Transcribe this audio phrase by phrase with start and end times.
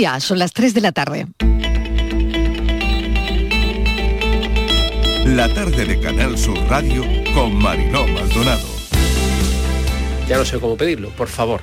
[0.00, 1.26] Ya, son las 3 de la tarde.
[5.26, 8.66] La tarde de Canal Sur Radio con Mariló Maldonado.
[10.26, 11.60] Ya no sé cómo pedirlo, por favor.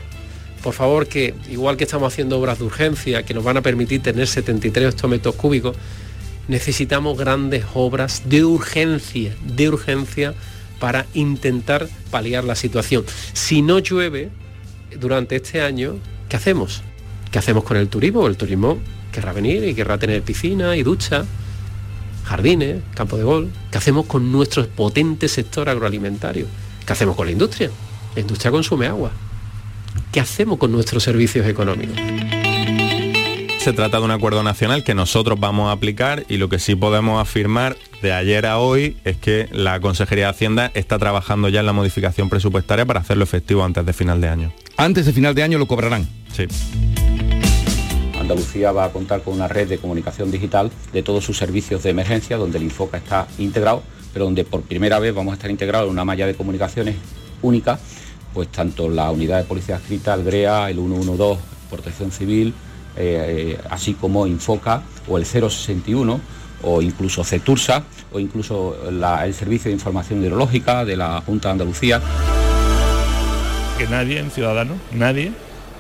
[0.62, 4.04] Por favor que, igual que estamos haciendo obras de urgencia que nos van a permitir
[4.04, 5.76] tener 73 hectómetros cúbicos,
[6.48, 10.36] necesitamos grandes obras de urgencia, de urgencia
[10.80, 13.04] para intentar paliar la situación.
[13.34, 14.30] Si no llueve
[15.00, 15.96] durante este año,
[16.30, 16.84] ¿qué hacemos?
[17.38, 18.26] ¿Qué hacemos con el turismo?
[18.26, 18.80] El turismo
[19.12, 21.24] querrá venir y querrá tener piscina y ducha,
[22.26, 23.52] jardines, campo de gol.
[23.70, 26.48] ¿Qué hacemos con nuestro potente sector agroalimentario?
[26.84, 27.70] ¿Qué hacemos con la industria?
[28.16, 29.12] La industria consume agua.
[30.12, 31.96] ¿Qué hacemos con nuestros servicios económicos?
[33.60, 36.74] Se trata de un acuerdo nacional que nosotros vamos a aplicar y lo que sí
[36.74, 41.60] podemos afirmar de ayer a hoy es que la Consejería de Hacienda está trabajando ya
[41.60, 44.54] en la modificación presupuestaria para hacerlo efectivo antes de final de año.
[44.76, 46.08] Antes de final de año lo cobrarán.
[46.34, 46.48] Sí.
[48.28, 51.92] Andalucía va a contar con una red de comunicación digital de todos sus servicios de
[51.92, 55.88] emergencia, donde el Infoca está integrado, pero donde por primera vez vamos a estar integrados
[55.88, 56.98] en una malla de comunicaciones
[57.42, 57.80] única,
[58.34, 62.54] pues tanto la unidad de policía escrita, el GREA, el 112, Protección Civil,
[62.98, 66.20] eh, eh, así como Infoca o el 061
[66.64, 72.02] o incluso CETURSA o incluso el Servicio de Información Hidrológica de la Junta de Andalucía.
[73.78, 75.32] Que nadie, en ciudadano, nadie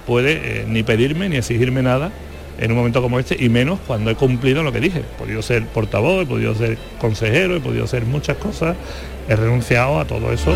[0.05, 2.09] puede eh, ni pedirme ni exigirme nada
[2.57, 4.99] en un momento como este y menos cuando he cumplido lo que dije.
[4.99, 8.75] He podido ser portavoz, he podido ser consejero, he podido hacer muchas cosas,
[9.27, 10.55] he renunciado a todo eso.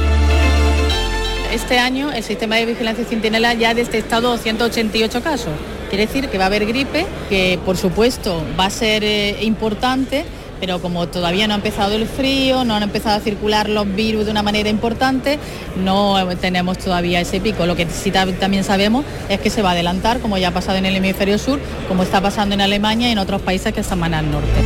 [1.54, 5.52] Este año el sistema de vigilancia centinela ya ha detectado 288 casos.
[5.90, 10.24] Quiere decir que va a haber gripe, que por supuesto va a ser eh, importante,
[10.62, 14.26] pero como todavía no ha empezado el frío, no han empezado a circular los virus
[14.26, 15.40] de una manera importante,
[15.76, 17.66] no tenemos todavía ese pico.
[17.66, 20.78] Lo que sí también sabemos es que se va a adelantar, como ya ha pasado
[20.78, 24.00] en el hemisferio sur, como está pasando en Alemania y en otros países que están
[24.00, 24.62] más al norte.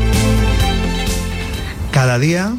[1.91, 2.53] Cada día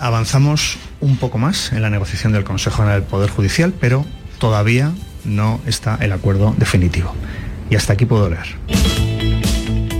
[0.00, 4.04] avanzamos un poco más en la negociación del Consejo del Poder Judicial, pero
[4.38, 4.90] todavía
[5.24, 7.14] no está el acuerdo definitivo.
[7.70, 8.56] Y hasta aquí puedo leer.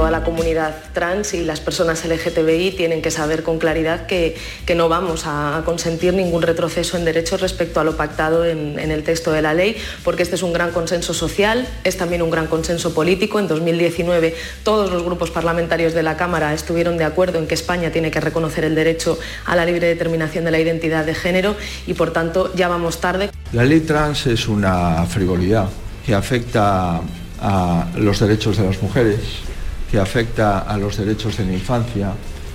[0.03, 4.37] Toda la comunidad trans y las personas LGTBI tienen que saber con claridad que,
[4.75, 9.31] no vamos a consentir ningún retroceso en derechos respecto a lo pactado en, el texto
[9.31, 12.95] de la ley, porque este es un gran consenso social, es también un gran consenso
[12.95, 13.39] político.
[13.39, 17.93] En 2019 todos los grupos parlamentarios de la Cámara estuvieron de acuerdo en que España
[17.93, 21.55] tiene que reconocer el derecho a la libre determinación de la identidad de género
[21.87, 23.31] y por tanto ya vamos tarde.
[23.53, 25.69] La ley trans es una frivolidad
[26.05, 27.01] que afecta
[27.41, 29.52] a los derechos de las mujeres,
[29.93, 32.15] que afecta a los derechos de la infancia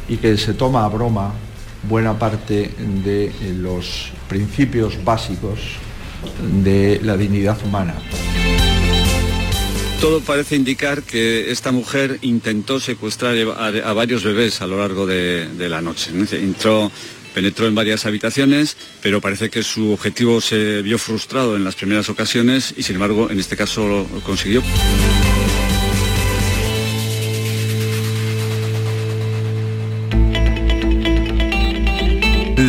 [0.10, 1.34] y que se toma a broma
[1.88, 2.72] buena parte
[3.06, 5.60] de los principios básicos
[6.64, 7.94] de la dignidad humana.
[10.02, 15.48] Todo parece indicar que esta mujer intentó secuestrar a, varios bebés a lo largo de,
[15.48, 16.12] de la noche.
[16.32, 16.92] Entró,
[17.36, 22.10] penetró en varias habitaciones, pero parece que su objetivo se vio frustrado en las primeras
[22.10, 24.64] ocasiones y sin embargo en este caso lo consiguió.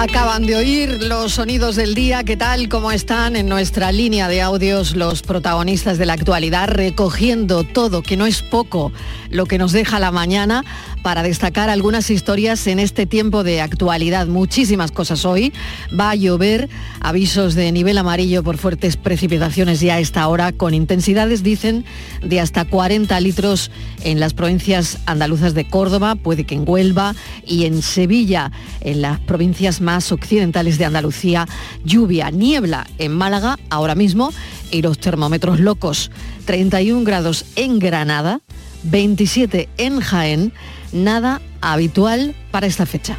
[0.00, 2.68] Acaban de oír los sonidos del día, ¿qué tal?
[2.68, 8.16] ¿Cómo están en nuestra línea de audios los protagonistas de la actualidad recogiendo todo, que
[8.16, 8.92] no es poco,
[9.28, 10.64] lo que nos deja la mañana
[11.02, 14.28] para destacar algunas historias en este tiempo de actualidad.
[14.28, 15.52] Muchísimas cosas hoy.
[15.98, 16.68] Va a llover,
[17.00, 21.84] avisos de nivel amarillo por fuertes precipitaciones ya a esta hora, con intensidades, dicen,
[22.22, 23.70] de hasta 40 litros
[24.04, 27.14] en las provincias andaluzas de Córdoba, puede que en Huelva
[27.46, 31.46] y en Sevilla, en las provincias occidentales de Andalucía,
[31.84, 34.32] lluvia, niebla en Málaga ahora mismo
[34.70, 36.10] y los termómetros locos.
[36.44, 38.40] 31 grados en Granada,
[38.84, 40.52] 27 en Jaén,
[40.92, 43.16] nada habitual para esta fecha.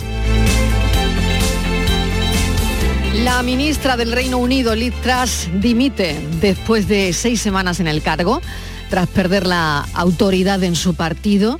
[3.24, 8.42] La ministra del Reino Unido, Liz Truss, dimite después de seis semanas en el cargo,
[8.90, 11.60] tras perder la autoridad en su partido.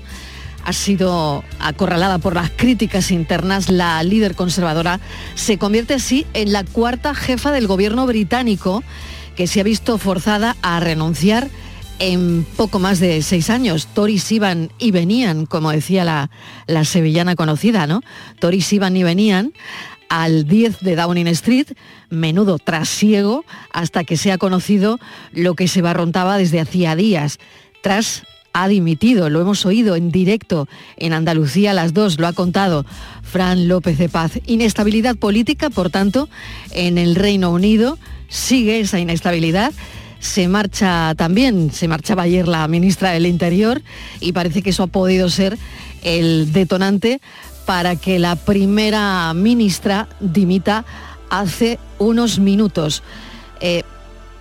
[0.70, 3.70] Ha sido acorralada por las críticas internas.
[3.70, 5.00] La líder conservadora
[5.34, 8.84] se convierte así en la cuarta jefa del gobierno británico
[9.36, 11.50] que se ha visto forzada a renunciar
[11.98, 13.88] en poco más de seis años.
[13.88, 16.30] Tories iban y venían, como decía la,
[16.68, 18.04] la sevillana conocida, ¿no?
[18.40, 19.54] Tories iban y venían
[20.08, 21.70] al 10 de Downing Street,
[22.12, 23.44] menudo trasiego,
[23.74, 25.00] hasta que se ha conocido
[25.32, 27.40] lo que se barrontaba desde hacía días.
[27.82, 28.24] Tras
[28.54, 30.68] ha dimitido, lo hemos oído en directo
[30.98, 32.86] en Andalucía las dos, lo ha contado
[33.24, 34.40] Fran López de Paz.
[34.46, 36.30] Inestabilidad política, por tanto,
[36.72, 37.98] en el Reino Unido
[38.28, 39.72] sigue esa inestabilidad
[40.20, 43.82] se marcha también, se marchaba ayer la ministra del Interior
[44.20, 45.58] y parece que eso ha podido ser
[46.04, 47.22] el detonante
[47.66, 50.86] para que la primera ministra dimita
[51.30, 53.04] hace unos minutos.
[53.62, 53.84] Eh,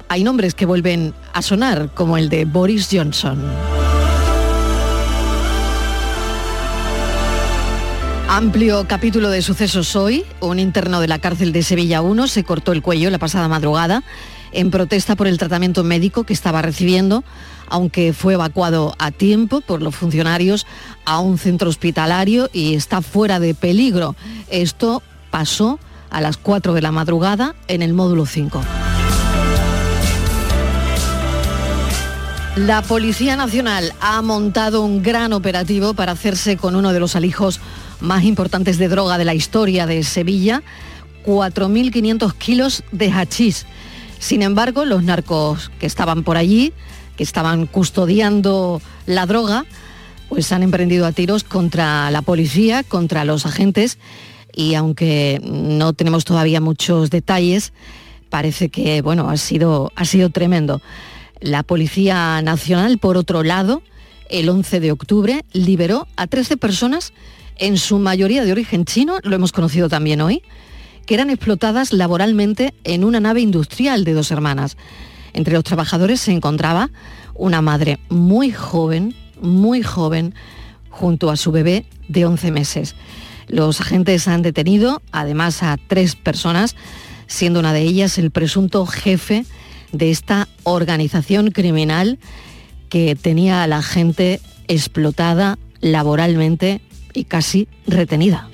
[0.08, 3.77] hay nombres que vuelven a sonar, como el de Boris Johnson.
[8.38, 10.24] Amplio capítulo de sucesos hoy.
[10.38, 14.04] Un interno de la cárcel de Sevilla 1 se cortó el cuello la pasada madrugada
[14.52, 17.24] en protesta por el tratamiento médico que estaba recibiendo,
[17.68, 20.68] aunque fue evacuado a tiempo por los funcionarios
[21.04, 24.14] a un centro hospitalario y está fuera de peligro.
[24.50, 25.02] Esto
[25.32, 28.62] pasó a las 4 de la madrugada en el módulo 5.
[32.54, 37.60] La Policía Nacional ha montado un gran operativo para hacerse con uno de los alijos
[38.00, 40.62] más importantes de droga de la historia de Sevilla,
[41.24, 43.66] 4.500 kilos de hachís.
[44.18, 46.72] Sin embargo, los narcos que estaban por allí,
[47.16, 49.64] que estaban custodiando la droga,
[50.28, 53.98] pues han emprendido a tiros contra la policía, contra los agentes
[54.54, 57.72] y aunque no tenemos todavía muchos detalles,
[58.28, 60.82] parece que bueno, ha sido, ha sido tremendo.
[61.40, 63.82] La Policía Nacional, por otro lado,
[64.28, 67.12] el 11 de octubre liberó a 13 personas,
[67.58, 70.42] en su mayoría de origen chino, lo hemos conocido también hoy,
[71.06, 74.76] que eran explotadas laboralmente en una nave industrial de dos hermanas.
[75.32, 76.90] Entre los trabajadores se encontraba
[77.34, 80.34] una madre muy joven, muy joven,
[80.90, 82.94] junto a su bebé de 11 meses.
[83.46, 86.76] Los agentes han detenido además a tres personas,
[87.26, 89.44] siendo una de ellas el presunto jefe
[89.92, 92.18] de esta organización criminal
[92.88, 96.80] que tenía a la gente explotada laboralmente
[97.18, 98.48] y casi retenida.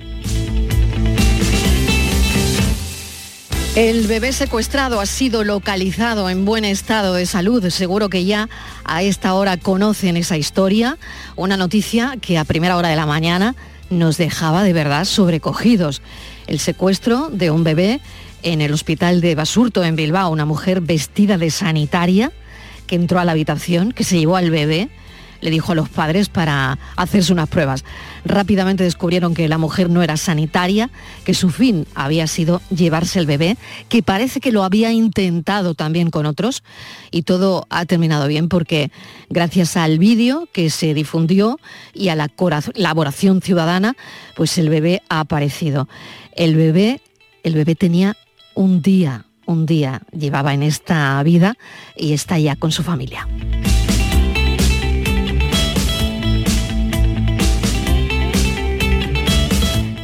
[3.76, 7.68] El bebé secuestrado ha sido localizado en buen estado de salud.
[7.70, 8.48] Seguro que ya
[8.84, 10.96] a esta hora conocen esa historia.
[11.34, 13.56] Una noticia que a primera hora de la mañana
[13.90, 16.02] nos dejaba de verdad sobrecogidos.
[16.46, 18.00] El secuestro de un bebé
[18.44, 22.30] en el hospital de Basurto, en Bilbao, una mujer vestida de sanitaria
[22.86, 24.88] que entró a la habitación, que se llevó al bebé
[25.44, 27.84] le dijo a los padres para hacerse unas pruebas.
[28.24, 30.88] Rápidamente descubrieron que la mujer no era sanitaria,
[31.24, 33.58] que su fin había sido llevarse el bebé,
[33.90, 36.64] que parece que lo había intentado también con otros
[37.10, 38.90] y todo ha terminado bien porque
[39.28, 41.60] gracias al vídeo que se difundió
[41.92, 43.96] y a la colaboración ciudadana,
[44.36, 45.88] pues el bebé ha aparecido.
[46.34, 47.02] El bebé,
[47.42, 48.16] el bebé tenía
[48.54, 51.58] un día, un día llevaba en esta vida
[51.96, 53.28] y está ya con su familia.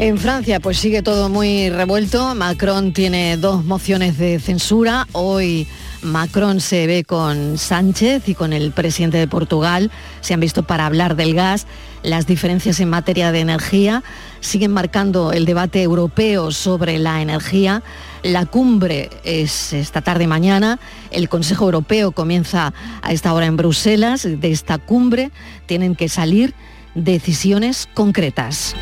[0.00, 2.34] En Francia pues sigue todo muy revuelto.
[2.34, 5.06] Macron tiene dos mociones de censura.
[5.12, 5.66] Hoy
[6.00, 9.90] Macron se ve con Sánchez y con el presidente de Portugal.
[10.22, 11.66] Se han visto para hablar del gas.
[12.02, 14.02] Las diferencias en materia de energía
[14.40, 17.82] siguen marcando el debate europeo sobre la energía.
[18.22, 20.80] La cumbre es esta tarde mañana.
[21.10, 22.72] El Consejo Europeo comienza
[23.02, 24.22] a esta hora en Bruselas.
[24.22, 25.30] De esta cumbre
[25.66, 26.54] tienen que salir
[26.94, 28.74] decisiones concretas.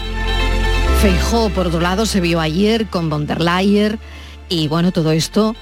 [1.01, 4.01] Feijó, por otro lado, se vio ayer con von der Leyen
[4.49, 5.55] y bueno, todo esto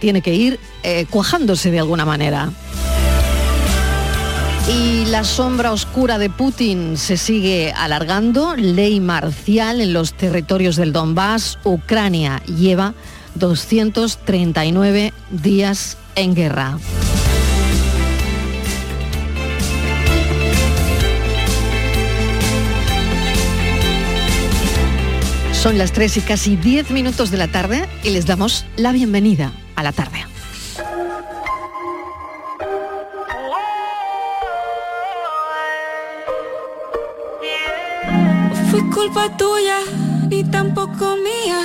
[0.00, 2.50] tiene que ir eh, cuajándose de alguna manera.
[4.66, 8.56] Y la sombra oscura de Putin se sigue alargando.
[8.56, 11.58] Ley marcial en los territorios del Donbass.
[11.64, 12.94] Ucrania lleva
[13.34, 16.78] 239 días en guerra.
[25.60, 29.50] Son las 3 y casi 10 minutos de la tarde y les damos la bienvenida
[29.74, 30.24] a la tarde.
[38.70, 39.80] Fue culpa tuya
[40.30, 41.60] ni tampoco mía.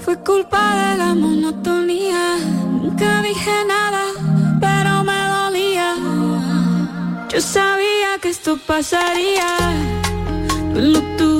[0.00, 2.36] Fue culpa de la monotonía.
[2.82, 4.02] Nunca dije nada,
[4.60, 5.94] pero me dolía.
[7.32, 9.46] Yo sabía que esto pasaría
[10.74, 11.39] lo y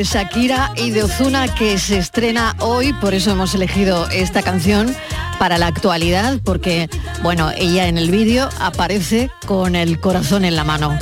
[0.00, 4.96] de Shakira y de Ozuna que se estrena hoy, por eso hemos elegido esta canción
[5.38, 6.88] para la actualidad, porque,
[7.22, 10.98] bueno, ella en el vídeo aparece con el corazón en la mano.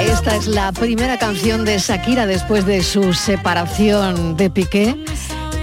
[0.00, 5.02] Esta es la primera canción de Shakira después de su separación de Piqué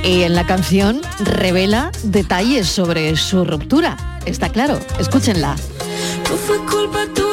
[0.04, 4.20] y en la canción revela detalles sobre su ruptura.
[4.26, 5.56] Está claro, escúchenla.
[6.28, 7.29] No fue culpa tuya,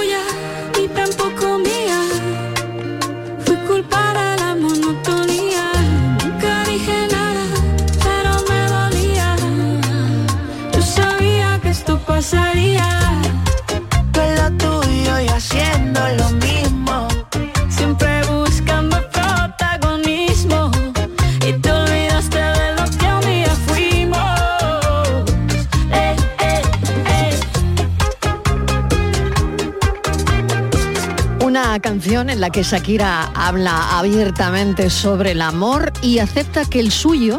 [31.81, 37.39] Canción en la que Shakira habla abiertamente sobre el amor y acepta que el suyo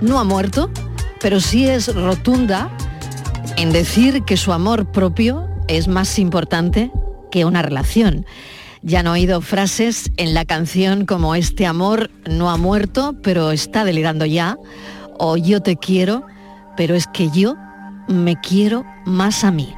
[0.00, 0.70] no ha muerto,
[1.20, 2.70] pero sí es rotunda
[3.56, 6.90] en decir que su amor propio es más importante
[7.30, 8.26] que una relación.
[8.82, 13.84] Ya han oído frases en la canción como este amor no ha muerto, pero está
[13.84, 14.56] delirando ya,
[15.18, 16.26] o yo te quiero,
[16.76, 17.56] pero es que yo
[18.08, 19.74] me quiero más a mí.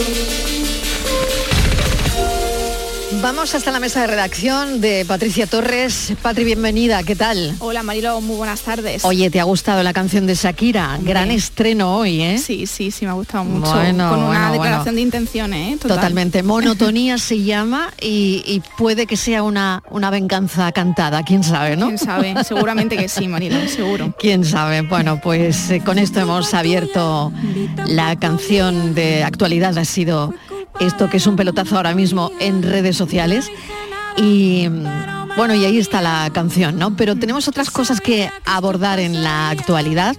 [0.00, 0.29] Thank you.
[3.22, 6.14] Vamos hasta la mesa de redacción de Patricia Torres.
[6.22, 7.54] Patri, bienvenida, ¿qué tal?
[7.58, 9.04] Hola Marilo, muy buenas tardes.
[9.04, 10.98] Oye, ¿te ha gustado la canción de Shakira?
[11.02, 12.38] Gran estreno hoy, ¿eh?
[12.38, 13.74] Sí, sí, sí, me ha gustado mucho.
[13.74, 14.96] Bueno, Con una bueno, declaración bueno.
[14.96, 15.78] de intenciones, ¿eh?
[15.78, 15.96] Total.
[15.96, 16.42] Totalmente.
[16.50, 21.86] Monotonía se llama y, y puede que sea una, una venganza cantada, quién sabe, ¿no?
[21.86, 22.34] ¿Quién sabe?
[22.42, 24.14] Seguramente que sí, Marilo, seguro.
[24.18, 24.80] Quién sabe.
[24.80, 27.32] Bueno, pues eh, con esto hemos abierto
[27.86, 29.76] la canción de actualidad.
[29.76, 30.32] Ha sido
[30.78, 33.50] esto que es un pelotazo ahora mismo en redes sociales.
[34.16, 34.68] Y
[35.36, 36.96] bueno, y ahí está la canción, ¿no?
[36.96, 40.16] Pero tenemos otras cosas que abordar en la actualidad.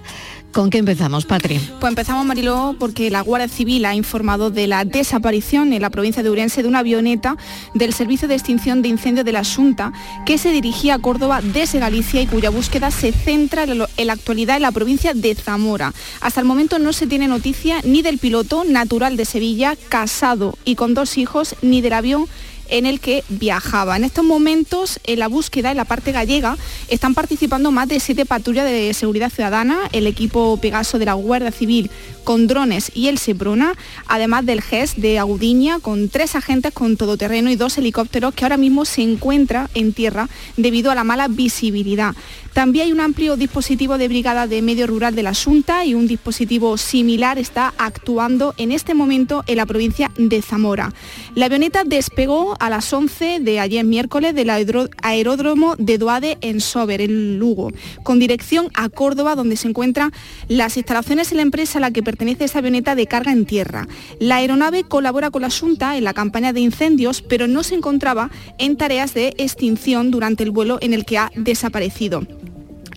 [0.52, 1.58] ¿Con qué empezamos, Patri?
[1.80, 6.22] Pues empezamos, Mariló, porque la Guardia Civil ha informado de la desaparición en la provincia
[6.22, 7.38] de Urense de una avioneta
[7.72, 9.94] del Servicio de Extinción de Incendios de la Junta
[10.26, 14.56] que se dirigía a Córdoba desde Galicia y cuya búsqueda se centra en la actualidad
[14.56, 15.94] en la provincia de Zamora.
[16.20, 20.74] Hasta el momento no se tiene noticia ni del piloto natural de Sevilla, casado y
[20.74, 22.26] con dos hijos, ni del avión
[22.68, 23.96] en el que viajaba.
[23.96, 26.56] En estos momentos, en la búsqueda en la parte gallega,
[26.88, 31.52] están participando más de siete patrullas de seguridad ciudadana, el equipo Pegaso de la Guardia
[31.52, 31.90] Civil
[32.24, 33.74] con drones y el Seprona,
[34.06, 38.56] además del GES de Agudiña, con tres agentes con todoterreno y dos helicópteros que ahora
[38.56, 42.14] mismo se encuentran en tierra debido a la mala visibilidad.
[42.52, 46.06] También hay un amplio dispositivo de brigada de medio rural de la Junta y un
[46.06, 50.92] dispositivo similar está actuando en este momento en la provincia de Zamora.
[51.34, 57.00] La avioneta despegó a las 11 de ayer miércoles del aeródromo de Doade en Sober,
[57.00, 60.12] en Lugo, con dirección a Córdoba, donde se encuentran
[60.48, 63.88] las instalaciones de la empresa a la que pertenece esa avioneta de carga en tierra.
[64.18, 68.30] La aeronave colabora con la Junta en la campaña de incendios, pero no se encontraba
[68.58, 72.22] en tareas de extinción durante el vuelo en el que ha desaparecido.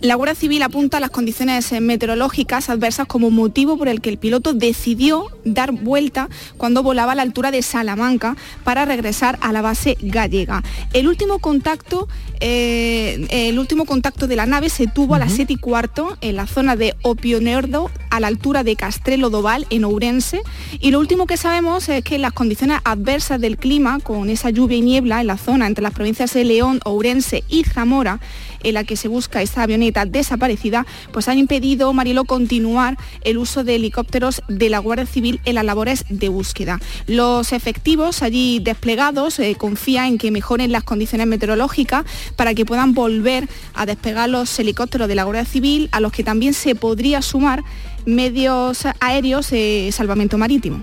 [0.00, 4.18] La Guardia Civil apunta a las condiciones meteorológicas adversas como motivo por el que el
[4.18, 9.62] piloto decidió dar vuelta cuando volaba a la altura de Salamanca para regresar a la
[9.62, 10.62] base gallega.
[10.92, 12.08] El último contacto,
[12.40, 16.36] eh, el último contacto de la nave se tuvo a las 7 y cuarto en
[16.36, 20.42] la zona de Opionerdo, a la altura de Castrelo Doval, en Ourense.
[20.78, 24.76] Y lo último que sabemos es que las condiciones adversas del clima, con esa lluvia
[24.76, 28.20] y niebla en la zona entre las provincias de León, Ourense y Zamora,
[28.62, 33.64] en la que se busca esta avioneta desaparecida, pues han impedido, Marilo, continuar el uso
[33.64, 36.80] de helicópteros de la Guardia Civil en las labores de búsqueda.
[37.06, 42.04] Los efectivos allí desplegados eh, confían en que mejoren las condiciones meteorológicas
[42.36, 46.24] para que puedan volver a despegar los helicópteros de la Guardia Civil, a los que
[46.24, 47.62] también se podría sumar
[48.04, 50.82] medios aéreos de salvamento marítimo.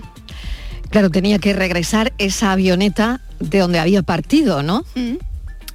[0.90, 4.84] Claro, tenía que regresar esa avioneta de donde había partido, ¿no?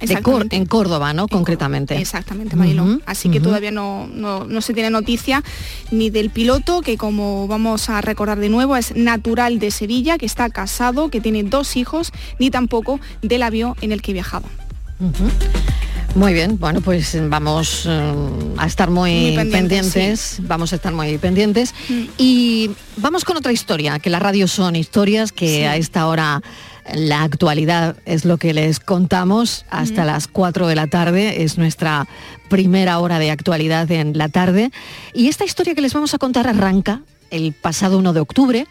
[0.00, 0.14] De
[0.56, 1.28] en Córdoba, ¿no?
[1.28, 1.96] Concretamente.
[1.98, 2.84] Exactamente, Mariló.
[2.84, 5.42] Ujú, Así que todavía no, no- no se tiene noticia
[5.90, 10.26] ni del piloto, que como vamos a recordar de nuevo, es natural de Sevilla, que
[10.26, 14.48] está casado, que tiene dos hijos, ni tampoco del avión en el que viajaba.
[16.14, 18.12] Muy bien, bueno, pues vamos eh,
[18.58, 21.72] a estar muy, Muy pendientes, pendientes, vamos a estar muy pendientes.
[22.18, 25.62] Y vamos con otra historia, que la radio son historias que Sí.
[25.62, 26.42] a esta hora
[26.94, 30.06] la actualidad es lo que les contamos hasta Mm.
[30.06, 32.06] las 4 de la tarde, es nuestra
[32.48, 34.70] primera hora de actualidad en la tarde.
[35.14, 38.66] Y esta historia que les vamos a contar arranca el pasado 1 de octubre,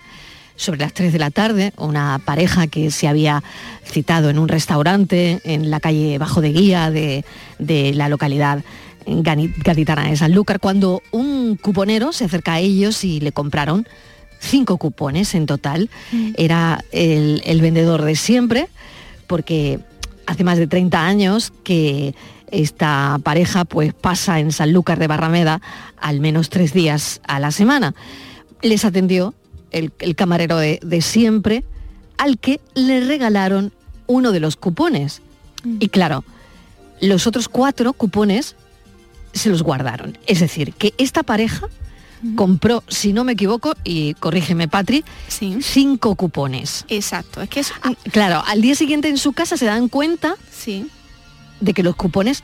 [0.55, 3.41] sobre las 3 de la tarde, una pareja que se había
[3.85, 7.23] citado en un restaurante en la calle Bajo de Guía de,
[7.59, 8.61] de la localidad
[9.07, 13.87] gaditana de Sanlúcar, cuando un cuponero se acerca a ellos y le compraron
[14.39, 15.89] cinco cupones en total.
[16.37, 18.69] Era el, el vendedor de siempre,
[19.27, 19.79] porque
[20.25, 22.15] hace más de 30 años que
[22.51, 25.61] esta pareja pues pasa en Sanlúcar de Barrameda
[25.97, 27.93] al menos tres días a la semana.
[28.61, 29.33] Les atendió
[29.71, 31.63] el, el camarero de, de siempre,
[32.17, 33.71] al que le regalaron
[34.07, 35.21] uno de los cupones.
[35.79, 36.23] Y claro,
[37.01, 38.55] los otros cuatro cupones
[39.33, 40.17] se los guardaron.
[40.25, 41.67] Es decir, que esta pareja
[42.35, 45.03] compró, si no me equivoco, y corrígeme Patri,
[45.61, 46.85] cinco cupones.
[46.89, 47.71] Exacto, es que es...
[48.11, 50.87] Claro, al día siguiente en su casa se dan cuenta sí.
[51.59, 52.43] de que los cupones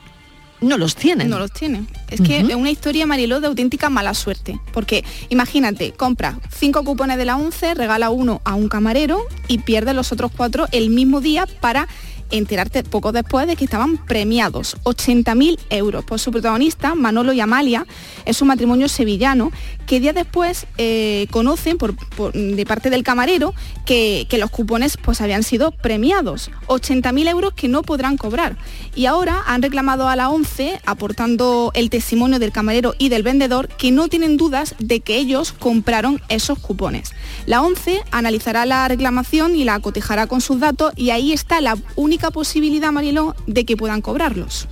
[0.62, 1.29] no los tienen.
[1.29, 1.88] No los tienen.
[2.10, 4.60] Es que es una historia, Mariló, de auténtica mala suerte.
[4.72, 9.94] Porque imagínate, compra cinco cupones de la 11, regala uno a un camarero y pierde
[9.94, 11.88] los otros cuatro el mismo día para
[12.32, 14.77] enterarte poco después de que estaban premiados.
[14.84, 16.05] 80.000 euros.
[16.05, 17.86] Por su protagonista Manolo y Amalia
[18.25, 19.51] es un matrimonio sevillano
[19.86, 21.96] que días después eh, conocen por,
[22.34, 23.53] de parte del camarero
[23.86, 26.51] que, que los cupones pues habían sido premiados.
[26.67, 28.58] 80.000 euros que no podrán cobrar.
[28.96, 33.67] Y ahora han reclamado a la 11 aportando el testimonio del camarero y del vendedor
[33.67, 37.12] que no tienen dudas de que ellos compraron esos cupones.
[37.46, 41.78] La 11 analizará la reclamación y la cotejará con sus datos y ahí está la
[41.95, 44.67] única posibilidad, Mariló, de que puedan cobrarlos.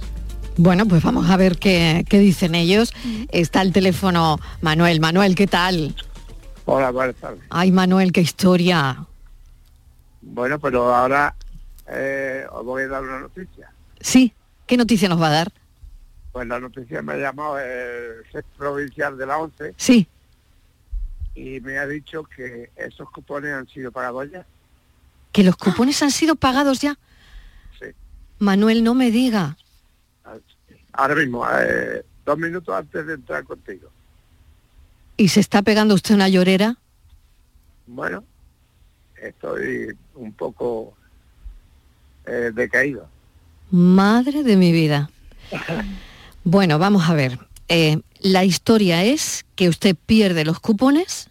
[0.58, 2.94] Bueno, pues vamos a ver qué, qué dicen ellos.
[3.32, 5.00] Está el teléfono Manuel.
[5.00, 5.96] Manuel, ¿qué tal?
[6.66, 7.42] Hola, buenas tardes.
[7.50, 9.06] Ay, Manuel, qué historia.
[10.22, 11.36] Bueno, pero ahora
[11.88, 13.72] eh, os voy a dar una noticia.
[14.00, 14.34] Sí,
[14.68, 15.52] ¿qué noticia nos va a dar?
[16.32, 20.08] Pues la noticia me ha llamado el jefe provincial de la ONCE Sí.
[21.36, 24.46] y me ha dicho que esos cupones han sido pagados ya.
[25.32, 26.98] ¿Que los cupones han sido pagados ya?
[28.44, 29.58] Manuel, no me diga.
[30.92, 33.90] Ahora mismo, eh, dos minutos antes de entrar contigo.
[35.18, 36.78] ¿Y se está pegando usted una llorera?
[37.88, 38.24] Bueno,
[39.22, 40.94] estoy un poco
[42.26, 43.08] eh, decaído.
[43.72, 45.10] Madre de mi vida.
[46.46, 47.40] Bueno, vamos a ver.
[47.70, 51.30] Eh, la historia es que usted pierde los cupones.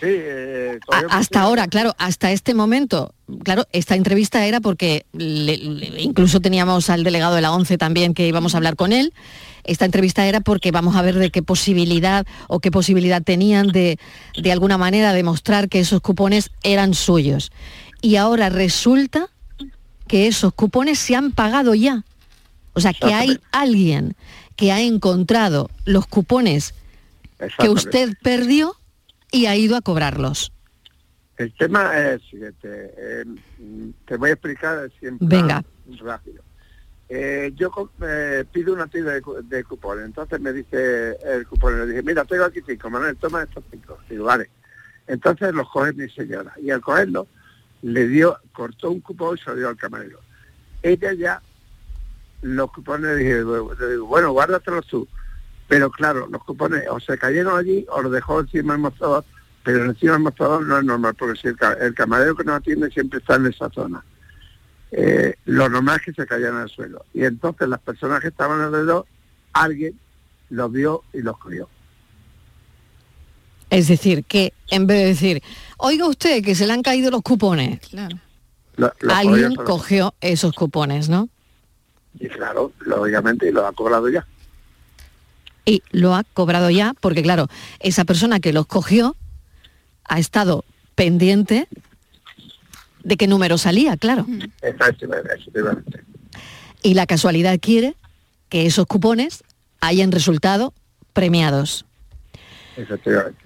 [0.00, 6.02] Sí, eh, hasta ahora, claro, hasta este momento, claro, esta entrevista era porque le- le-
[6.02, 9.12] incluso teníamos al delegado de la ONCE también que íbamos a hablar con él.
[9.64, 13.98] Esta entrevista era porque vamos a ver de qué posibilidad o qué posibilidad tenían de,
[14.40, 17.50] de alguna manera demostrar que esos cupones eran suyos.
[18.00, 19.28] Y ahora resulta
[20.06, 22.04] que esos cupones se han pagado ya.
[22.72, 24.16] O sea, que hay alguien
[24.56, 26.74] que ha encontrado los cupones
[27.58, 28.74] que usted perdió
[29.30, 30.52] y ha ido a cobrarlos.
[31.38, 32.94] El tema es el siguiente.
[32.96, 33.24] eh,
[33.58, 35.64] mm, te voy a explicar siempre Venga.
[36.00, 36.42] rápido.
[37.08, 37.70] Eh, yo
[38.02, 40.04] eh, pido una tira de, de cupones.
[40.04, 43.98] Entonces me dice el cupón, le dije, mira, tengo aquí cinco, Manuel, toma estos cinco.
[44.10, 44.50] Digo, vale.
[45.06, 46.52] Entonces los coge mi señora.
[46.60, 47.26] Y al cogerlo,
[47.82, 50.18] le dio, cortó un cupón y se lo dio al camarero.
[50.82, 51.42] Ella ya,
[52.42, 53.34] los cupones, le dije,
[53.80, 55.08] le digo, bueno, guárdatelos tú.
[55.66, 59.24] Pero claro, los cupones o se cayeron allí o los dejó encima del mostrador,
[59.68, 62.56] pero encima del mostrador no es normal, porque si el, ca- el camarero que nos
[62.56, 64.02] atiende siempre está en esa zona.
[64.92, 67.04] Eh, lo normal es que se cayeran al suelo.
[67.12, 69.04] Y entonces las personas que estaban alrededor,
[69.52, 69.92] alguien
[70.48, 71.68] los vio y los cogió.
[73.68, 75.42] Es decir, que en vez de decir,
[75.76, 77.78] oiga usted que se le han caído los cupones,
[78.78, 81.28] Lo- alguien cogió, cogió esos cupones, ¿no?
[82.18, 84.26] Y claro, lógicamente, y los ha cobrado ya.
[85.66, 87.48] Y lo ha cobrado ya, porque claro,
[87.80, 89.14] esa persona que los cogió
[90.08, 91.68] ha estado pendiente
[93.04, 94.26] de qué número salía, claro.
[94.62, 96.04] Efectivamente, efectivamente.
[96.82, 97.94] Y la casualidad quiere
[98.48, 99.44] que esos cupones
[99.80, 100.72] hayan resultado
[101.12, 101.84] premiados.
[102.76, 103.38] efectivamente.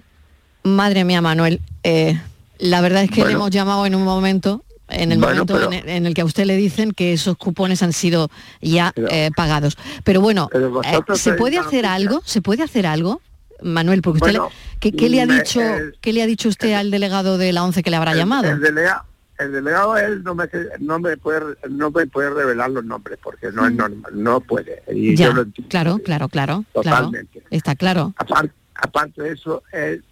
[0.63, 2.19] Madre mía, Manuel, eh,
[2.57, 5.65] la verdad es que le hemos llamado en un momento, en el Bueno, momento pero-
[5.71, 8.29] en, el, en el que a usted le dicen que esos cupones han sido
[8.61, 9.77] ya eh, pagados.
[10.05, 12.21] Pero bueno, Pero eh, ¿se puede hacer algo?
[12.25, 13.21] ¿Se puede hacer algo?
[13.63, 16.49] Manuel, porque usted Bueno, le- ¿qué, qué le ha dicho, el- qué le ha dicho
[16.49, 18.49] usted al delegado de la ONCE que le habrá El- llamado?
[18.49, 19.05] El, delega-
[19.39, 20.47] el delegado él no me
[20.79, 24.83] no me puede no me puede revelar los nombres porque no es normal, no puede.
[24.93, 25.69] Y Ya, yo lo entiendo.
[25.69, 26.97] claro, claro, claro, claro.
[26.99, 27.43] Totalmente.
[27.49, 28.13] Está claro.
[28.17, 30.03] Aparte, aparte de eso, él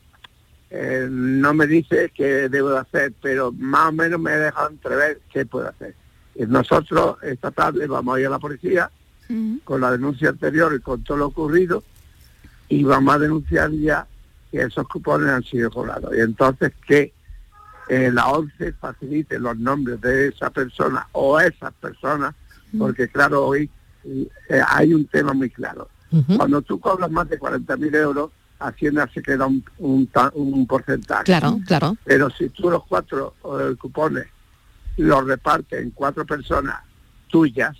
[0.72, 5.20] eh, no me dice qué debo de hacer, pero más o menos me deja entrever
[5.32, 5.94] qué puedo hacer.
[6.48, 8.90] Nosotros esta tarde vamos a ir a la policía
[9.64, 11.84] con la denuncia anterior y con todo lo ocurrido
[12.72, 14.08] y vamos a denunciar ya
[14.52, 16.14] que esos cupones han sido cobrados.
[16.16, 17.14] Y entonces que
[17.90, 22.34] eh, la ONCE facilite los nombres de esa persona o esas personas,
[22.78, 23.70] porque claro, hoy
[24.06, 24.28] eh,
[24.68, 25.90] hay un tema muy claro.
[26.38, 31.24] Cuando tú cobras más de 40.000 euros, Hacienda se queda un, un, ta- un porcentaje.
[31.24, 31.98] Claro, claro.
[32.04, 34.28] Pero si tú los cuatro eh, cupones
[34.98, 36.76] los repartes en cuatro personas
[37.28, 37.76] tuyas,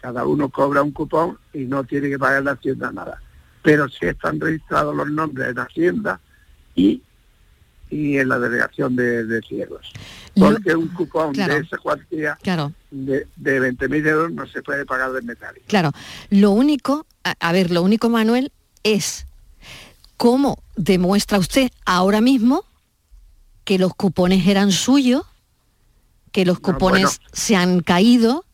[0.00, 3.20] cada uno cobra un cupón y no tiene que pagar la Hacienda nada.
[3.64, 6.20] Pero si están registrados los nombres en Hacienda
[6.76, 7.02] y,
[7.90, 9.90] y en la delegación de, de ciegos.
[10.36, 11.54] Porque un cupón Claro.
[11.54, 12.72] de esa cuantía Claro.
[12.90, 15.64] de, de 20.000 euros no se puede pagar de metálico.
[15.66, 15.92] Claro,
[16.30, 19.26] lo único, a, a ver, lo único, Manuel, es
[20.18, 22.64] cómo demuestra usted ahora mismo
[23.64, 25.22] que los cupones eran suyos,
[26.32, 27.30] que los cupones bueno.
[27.32, 28.44] se han caído,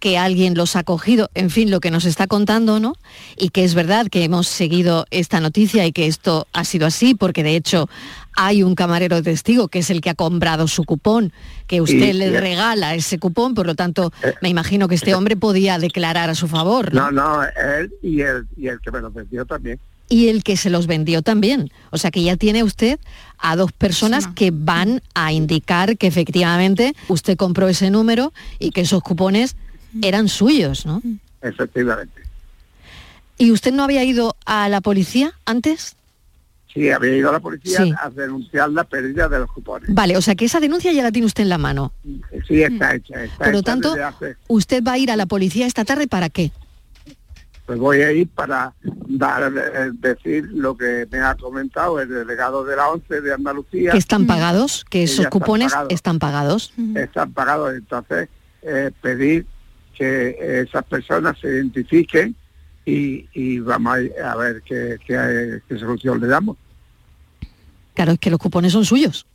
[0.00, 2.94] que alguien los ha cogido, en fin, lo que nos está contando, ¿no?
[3.36, 7.14] Y que es verdad que hemos seguido esta noticia y que esto ha sido así,
[7.14, 7.88] porque de hecho
[8.36, 11.32] hay un camarero testigo que es el que ha comprado su cupón,
[11.66, 15.14] que usted Y- le y- regala ese cupón, por lo tanto, me imagino que este
[15.14, 17.10] hombre podía declarar a su favor, ¿no?
[17.10, 19.78] No, no, él y el, y el que me lo vendió también.
[20.12, 21.70] y el que se los vendió también.
[21.90, 22.98] O sea que ya tiene usted
[23.38, 28.80] a dos personas que van a indicar que efectivamente usted compró ese número y que
[28.80, 29.54] esos cupones
[30.02, 31.02] eran suyos, ¿no?
[31.42, 32.22] Efectivamente.
[33.38, 35.96] ¿Y usted no había ido a la policía antes?
[36.72, 37.92] Sí, había ido a la policía Sí.
[38.00, 39.92] a denunciar la pérdida de los cupones.
[39.92, 41.92] Vale, o sea que esa denuncia ya la tiene usted en la mano.
[42.46, 43.24] Sí, está hecha.
[43.24, 46.06] Está Por lo hecha tanto, hace- usted va a ir a la policía esta tarde
[46.06, 46.52] para qué?
[47.66, 52.64] pues voy a ir para dar eh, decir lo que me ha comentado el delegado
[52.64, 53.92] de la ONCE de Andalucía.
[53.92, 55.92] Que están pagados, que esos están cupones pagados.
[55.92, 56.72] están pagados.
[56.96, 58.28] Están pagados, entonces
[58.62, 59.46] eh, pedir
[60.00, 62.34] que esas personas se identifiquen
[62.86, 66.56] y, y vamos a, ver qué, qué- qué solución le damos.
[67.92, 69.26] Claro, es que los cupones son suyos.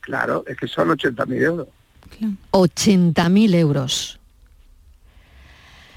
[0.00, 1.66] Claro, es que son 80.000 euros.
[2.52, 4.20] 80.000 euros.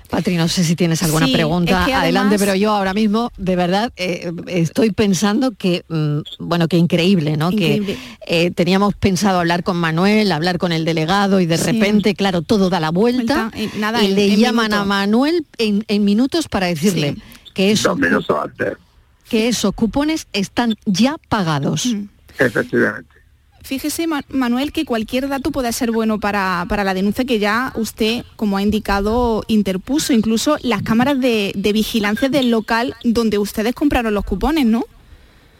[0.10, 3.32] Patri, no sé si tienes alguna Sí, pregunta es que adelante, pero yo ahora mismo,
[3.38, 7.52] de verdad, eh, estoy pensando que, mm, bueno, que increíble, ¿no?
[7.52, 7.98] Increíble.
[8.26, 11.72] Que eh, teníamos pensado hablar con Manuel, hablar con el delegado y de Sí.
[11.74, 14.86] repente, claro, todo da la vuelta, Vuelta, y nada, y en- le en llaman a.
[14.86, 17.18] Manuel en, en minutos para decirle
[17.54, 17.98] que, esos,
[19.30, 21.86] que esos cupones están ya pagados.
[21.88, 22.06] Mm.
[22.40, 23.17] Efectivamente.
[23.68, 27.74] Fíjese, Ma- Manuel, que cualquier dato puede ser bueno para, para la denuncia que ya
[27.76, 30.14] usted, como ha indicado, interpuso.
[30.14, 34.86] Incluso las cámaras de, de vigilancia del local donde ustedes compraron los cupones, ¿no?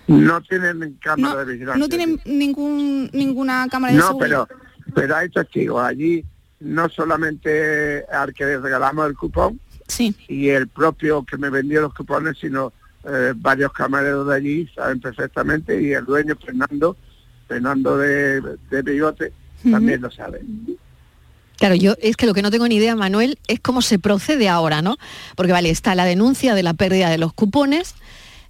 [0.08, 1.78] No tienen cámara de vigilancia.
[1.80, 4.48] No tienen ningún, ninguna cámara de No, seguridad.
[4.48, 5.84] pero, pero hay testigos.
[5.84, 6.24] Allí
[6.62, 10.16] no solamente al que le regalamos el cupón sí.
[10.30, 12.72] y el propio que me vendió los cupones, sino
[13.04, 16.96] eh, varios camareros de allí saben perfectamente y el dueño Fernando,
[17.48, 19.34] Fernando de, de Bigote,
[19.70, 20.42] también lo sabe.
[21.58, 24.48] Claro, yo es que lo que no tengo ni idea, Manuel, es cómo se procede
[24.48, 24.98] ahora, ¿no?
[25.36, 27.96] Porque vale, está la denuncia de la pérdida de los cupones,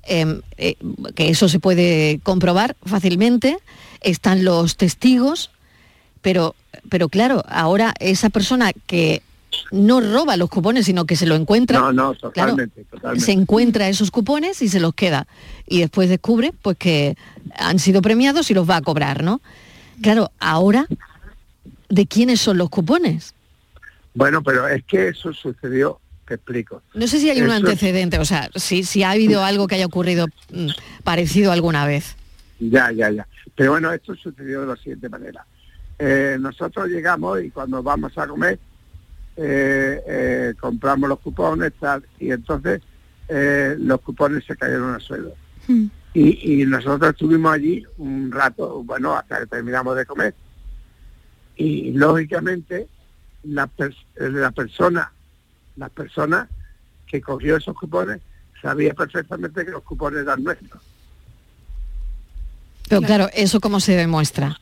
[0.03, 0.75] eh, eh,
[1.15, 3.57] que eso se puede comprobar fácilmente,
[4.01, 5.51] están los testigos,
[6.21, 6.55] pero,
[6.89, 9.21] pero claro, ahora esa persona que
[9.71, 11.79] no roba los cupones, sino que se lo encuentra.
[11.79, 12.85] No, no, claro, totalmente,
[13.17, 15.27] se encuentra esos cupones y se los queda.
[15.67, 17.15] Y después descubre pues que
[17.55, 19.41] han sido premiados y los va a cobrar, ¿no?
[20.01, 20.87] Claro, ahora,
[21.89, 23.33] ¿de quiénes son los cupones?
[24.13, 26.81] Bueno, pero es que eso sucedió, te explico.
[26.93, 29.85] No sé si hay un antecedente, o sea, si, si ha habido algo que haya
[29.85, 30.69] ocurrido mm,
[31.03, 32.15] parecido alguna vez.
[32.59, 33.27] Ya, ya, ya.
[33.55, 35.45] Pero bueno, esto sucedió de la siguiente manera.
[35.99, 38.59] Eh, nosotros llegamos y cuando vamos a comer,
[39.37, 42.81] eh, eh, compramos los cupones tal, y entonces
[43.27, 45.33] eh, los cupones se cayeron al suelo.
[46.13, 50.33] Y, y nosotros estuvimos allí un rato, bueno, hasta que terminamos de comer.
[51.55, 52.87] Y lógicamente
[53.43, 53.89] la, eh,
[54.29, 55.11] la persona,
[55.75, 56.47] la persona
[57.05, 58.19] que cogió esos cupones
[58.61, 60.81] sabía perfectamente que los cupones eran nuestros.
[62.89, 64.59] Pero claro, ¿eso cómo se demuestra?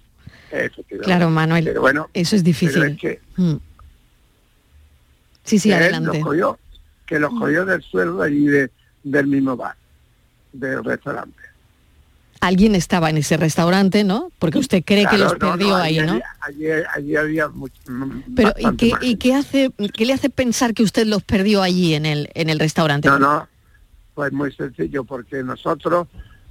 [1.04, 2.80] Claro, Manuel, Pero bueno, eso es difícil.
[2.82, 3.56] pero es que Mm.
[5.46, 6.18] Sí, sí, que adelante.
[6.18, 6.60] los cogió,
[7.06, 8.72] que los cogió del suelo de allí de-
[9.04, 9.76] del mismo bar,
[10.52, 11.40] del restaurante.
[12.42, 14.30] Alguien estaba en ese restaurante, ¿no?
[14.40, 16.20] Porque usted cree que los no, no, perdió ahí, ¿no?
[16.42, 17.74] allí, allí había mucho.
[18.36, 21.94] Pero ¿y qué, ¿y qué hace qué le hace pensar que usted los perdió allí
[21.96, 23.08] en el en el restaurante?
[23.08, 23.48] No, no,
[24.14, 26.08] pues muy sencillo, porque nosotros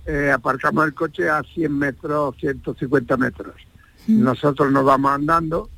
[0.07, 3.54] eh, aparcamos el coche a 100 metros, 150 metros.
[4.07, 5.68] Nosotros nos vamos andando,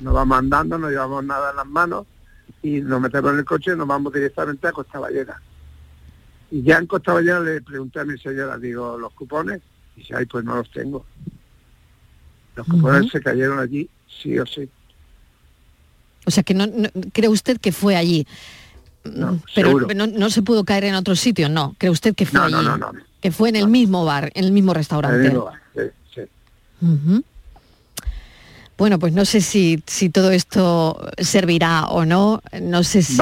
[0.00, 2.06] nos vamos andando, no llevamos nada en las manos
[2.62, 5.40] y nos metemos en el coche y nos vamos directamente a Costa Ballena.
[6.50, 9.60] Y ya en Costa Ballena le pregunté a mi señora, digo, ¿los cupones?
[9.96, 11.04] Y dice, ay, pues no los tengo.
[12.54, 13.88] Los cupones se cayeron allí,
[14.22, 14.68] sí o sí.
[16.26, 18.26] O sea que no, no- cree usted que fue allí.
[19.04, 21.74] Mm, pero no, no se pudo caer en otro sitio, no.
[21.78, 22.54] ¿Cree usted que fue No, allí?
[22.54, 23.00] no, no, no.
[23.20, 25.16] Que fue en el mismo bar, en el mismo restaurante.
[25.16, 25.82] El mismo bar, sí,
[26.14, 26.20] sí.
[26.86, 27.24] Ujú.
[28.82, 32.42] Bueno, pues no sé si, si todo esto servirá o no.
[32.60, 33.16] No sé si,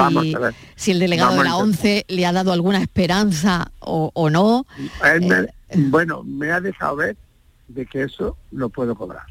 [0.75, 1.55] si el delegado Vamos de la.
[1.57, 4.65] 11 le ha dado alguna esperanza o, o no.
[5.19, 5.53] Me-
[5.89, 7.15] bueno, me ha dejado ver
[7.67, 9.27] de que eso lo puedo cobrar.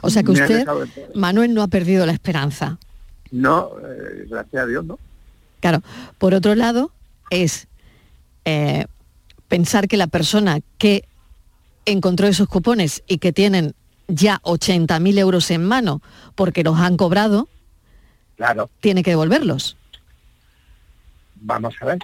[0.00, 0.66] O sea que Me usted.
[1.14, 2.76] Manuel, no ha perdido la esperanza.
[3.30, 4.98] No, eh, gracias a Dios, no.
[5.60, 5.80] Claro.
[6.18, 6.90] Por otro lado,
[7.30, 7.68] es
[8.46, 8.86] eh,
[9.46, 11.04] pensar que la persona que
[11.86, 13.76] encontró esos cupones y que tienen
[14.14, 16.00] ya 80.000 euros en mano
[16.34, 17.48] porque los han cobrado,
[18.36, 19.76] Claro, tiene que devolverlos.
[21.36, 21.98] vamos a ver,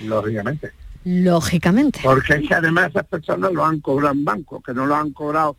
[0.00, 0.72] lógicamente.
[1.04, 2.00] Lógicamente.
[2.02, 5.12] Porque es que además esas personas lo han cobrado en banco, que no lo han
[5.12, 5.56] cobrado,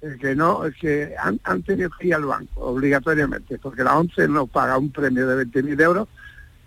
[0.00, 3.96] eh, que no, es que han, han tenido que ir al banco obligatoriamente, porque la
[3.98, 6.08] ONCE no paga un premio de 20.000 euros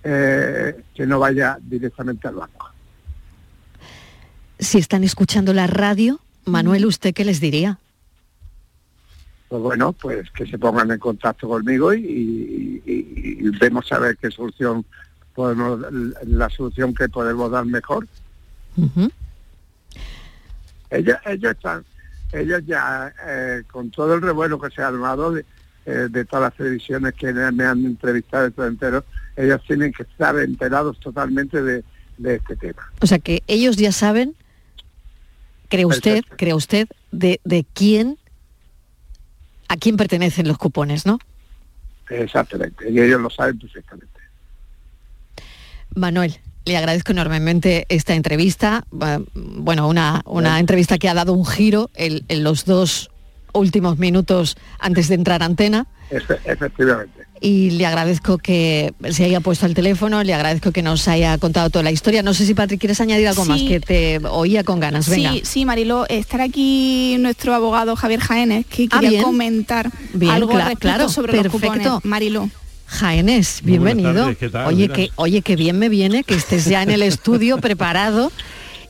[0.03, 2.69] eh, que no vaya directamente al banco.
[4.59, 7.79] Si están escuchando la radio, Manuel, ¿usted qué les diría?
[9.47, 13.97] Pues bueno, pues que se pongan en contacto conmigo y, y- y- y vemos a
[13.99, 14.85] ver qué solución
[15.33, 15.79] podemos,
[16.27, 18.07] la solución que podemos dar mejor.
[18.77, 19.09] Ujú.
[20.91, 21.83] Ellos, ellos están,
[22.31, 25.45] ellos ya eh, con todo el revuelo que se ha armado de,
[25.85, 29.03] eh, de todas las televisiones que me me han entrevistado de todo entero,
[29.35, 31.83] ellos tienen que estar enterados totalmente de,
[32.17, 32.81] de este tema.
[33.01, 34.35] O sea que ellos ya saben,
[35.69, 38.17] cree usted, cree usted, de, de quién,
[39.67, 41.19] a quién pertenecen los cupones, ¿no?
[42.09, 44.19] Exactamente, y ellos lo saben perfectamente.
[45.95, 48.85] Manuel, le agradezco enormemente esta entrevista.
[49.33, 53.09] Bueno, una, una entrevista que ha dado un giro en, en los dos
[53.53, 55.87] últimos minutos antes de entrar a antena.
[56.11, 57.23] Efe- efectivamente.
[57.41, 61.69] Y le agradezco que se haya puesto al teléfono, le agradezco que nos haya contado
[61.69, 62.21] toda la historia.
[62.23, 63.49] No sé si, Patrick, quieres añadir algo Sí.
[63.49, 65.07] más, que te oía con ganas.
[65.07, 65.31] Venga.
[65.33, 69.23] Sí, sí, Mariló, estará aquí nuestro abogado Javier Jaénes, que Ah, quería bien.
[69.23, 71.67] comentar Bien, algo respecto claro, sobre los perfecto.
[71.77, 72.05] cupones.
[72.05, 72.49] Mariló.
[72.87, 74.13] Jaénes, bienvenido.
[74.13, 74.65] tardes, ¿qué tal?
[74.67, 74.93] Oye, Mira.
[74.95, 78.31] que, oye, que bien me viene que estés ya en el estudio preparado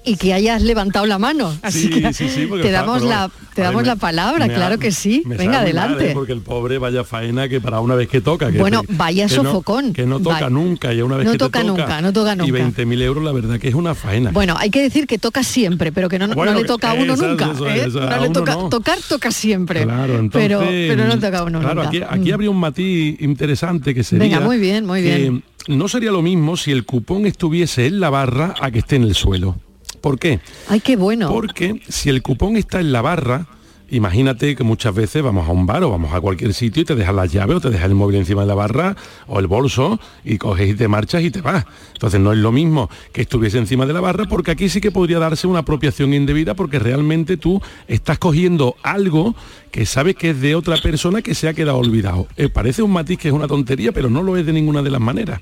[0.05, 1.53] y que hayas levantado la mano.
[1.61, 4.77] Así Sí, que sí, sí, te damos la, te damos me- la palabra, claro ha-
[4.79, 5.23] que sí.
[5.25, 6.11] Venga, mal, adelante.
[6.11, 6.13] ¿eh?
[6.13, 8.51] porque el pobre vaya faena que para una vez que toca.
[8.51, 9.93] Que Bueno, que vaya no- sofocón.
[9.93, 12.37] que no toca nunca y una vez No que te toca nunca, no toca Y
[12.37, 12.51] nunca.
[12.53, 14.31] 20.000 euros la verdad que es una faena.
[14.31, 17.51] Bueno, hay que decir que toca siempre, pero que no, le toca a uno nunca.
[17.53, 17.83] eso, ¿eh?
[17.87, 18.69] eso, No a le uno toca, no.
[18.69, 19.83] Tocar toca siempre.
[19.83, 21.89] Claro, entonces, pero, pero no toca a uno Claro, nunca.
[21.89, 22.33] aquí, aquí Mm.
[22.33, 24.23] habría un matiz interesante que sería...
[24.27, 25.43] Venga, muy bien, muy bien.
[25.67, 29.03] No sería lo mismo si el cupón estuviese en la barra a que esté en
[29.03, 29.55] el suelo.
[30.01, 30.39] ¿Por qué?
[30.67, 31.29] Ay, qué bueno.
[31.29, 33.47] Porque si el cupón está en la barra,
[33.91, 36.95] imagínate que muchas veces vamos a un bar o vamos a cualquier sitio y te
[36.95, 38.95] dejan las llaves o te dejas el móvil encima de la barra
[39.27, 41.65] o el bolso y coges y te marchas y te vas.
[41.93, 44.91] Entonces no es lo mismo que estuviese encima de la barra porque aquí sí que
[44.91, 49.35] podría darse una apropiación indebida porque realmente tú estás cogiendo algo
[49.71, 52.27] que sabes que es de otra persona que se ha quedado olvidado.
[52.37, 54.89] Eh, parece un matiz que es una tontería, pero no lo es de ninguna de
[54.89, 55.41] las maneras.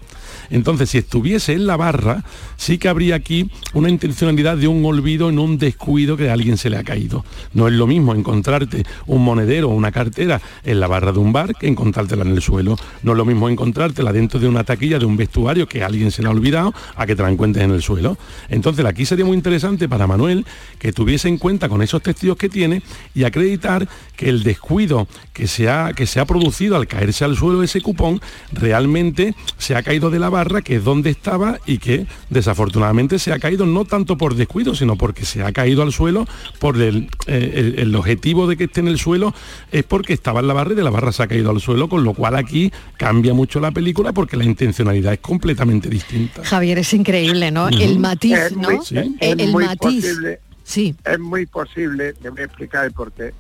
[0.49, 2.23] Entonces, si estuviese en la barra,
[2.55, 6.57] sí que habría aquí una intencionalidad de un olvido en un descuido que a alguien
[6.57, 7.25] se le ha caído.
[7.53, 11.33] No es lo mismo encontrarte un monedero o una cartera en la barra de un
[11.33, 12.77] bar que encontrártela en el suelo.
[13.03, 16.11] No es lo mismo encontrártela dentro de una taquilla de un vestuario que a alguien
[16.11, 18.17] se le ha olvidado a que te la encuentres en el suelo.
[18.49, 20.45] Entonces, aquí sería muy interesante para Manuel
[20.79, 22.81] que tuviese en cuenta con esos testigos que tiene
[23.13, 23.87] y acreditar
[24.17, 27.80] que el descuido que se ha, que se ha producido al caerse al suelo ese
[27.80, 28.19] cupón
[28.51, 33.32] realmente se ha caído de la barra, que es donde estaba y que desafortunadamente se
[33.32, 36.27] ha caído no tanto por descuido, sino porque se ha caído al suelo
[36.60, 39.34] por el, eh, el- el objetivo de que esté en el suelo
[39.71, 41.88] es porque estaba en la barra y de la barra se ha caído al suelo,
[41.88, 46.43] con lo cual aquí cambia mucho la película porque la intencionalidad es completamente distinta.
[46.43, 47.69] Javier, es increíble, ¿no?
[47.69, 48.69] El matiz, Es ¿no?
[48.71, 48.80] muy-
[49.19, 50.03] es el muy matiz.
[50.06, 50.95] posible, Sí.
[51.06, 53.32] es muy posible, le voy a explicar el porqué,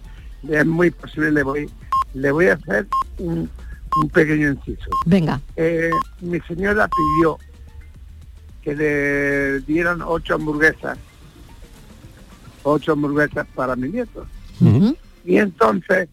[0.49, 1.69] es muy posible, le voy,
[2.13, 3.49] le voy a hacer un,
[4.01, 4.89] un pequeño inciso.
[5.05, 5.39] Venga.
[5.55, 7.37] Eh, mi señora pidió
[8.61, 10.97] que le dieran ocho hamburguesas
[12.63, 14.27] ocho hamburguesas para mi nieto.
[15.23, 16.09] Y entonces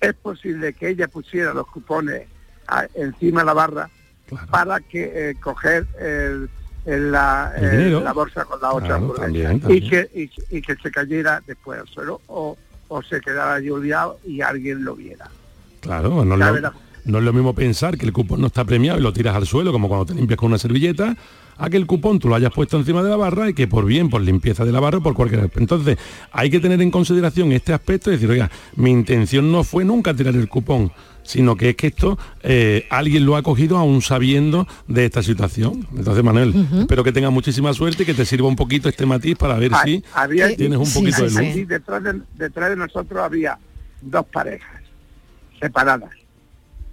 [0.00, 2.28] es posible que ella pusiera los cupones
[2.66, 3.90] a- encima de la barra
[4.50, 6.48] para que eh, coger el,
[6.86, 9.22] el- la, El la bolsa con la otra Claro, hamburguesa.
[9.58, 10.10] también, Y, que,
[10.50, 12.56] y, y que se cayera después al suelo o,
[12.88, 15.28] o se quedara allí olvidado y alguien lo viera.
[15.80, 16.72] Claro, no lo,
[17.06, 19.46] no es lo mismo pensar que el cupón no está premiado y lo tiras al
[19.46, 21.16] suelo, como cuando te limpias con una servilleta,
[21.56, 23.84] a que el cupón tú lo hayas puesto encima de la barra y que por
[23.84, 25.50] bien, por limpieza de la barra, por cualquier...
[25.56, 25.98] Entonces,
[26.32, 30.14] hay que tener en consideración este aspecto y decir, oiga, mi intención no fue nunca
[30.14, 30.90] tirar el cupón,
[31.26, 35.86] sino que es que esto eh, alguien lo ha cogido aún sabiendo de esta situación.
[35.96, 39.36] Entonces, Manuel, espero que tengas muchísima suerte y que te sirva un poquito este matiz
[39.36, 41.36] para ver Ah, si había tienes un poquito de luz.
[41.38, 43.58] allí detrás de, detrás de nosotros había
[44.00, 44.80] dos parejas
[45.60, 46.10] separadas.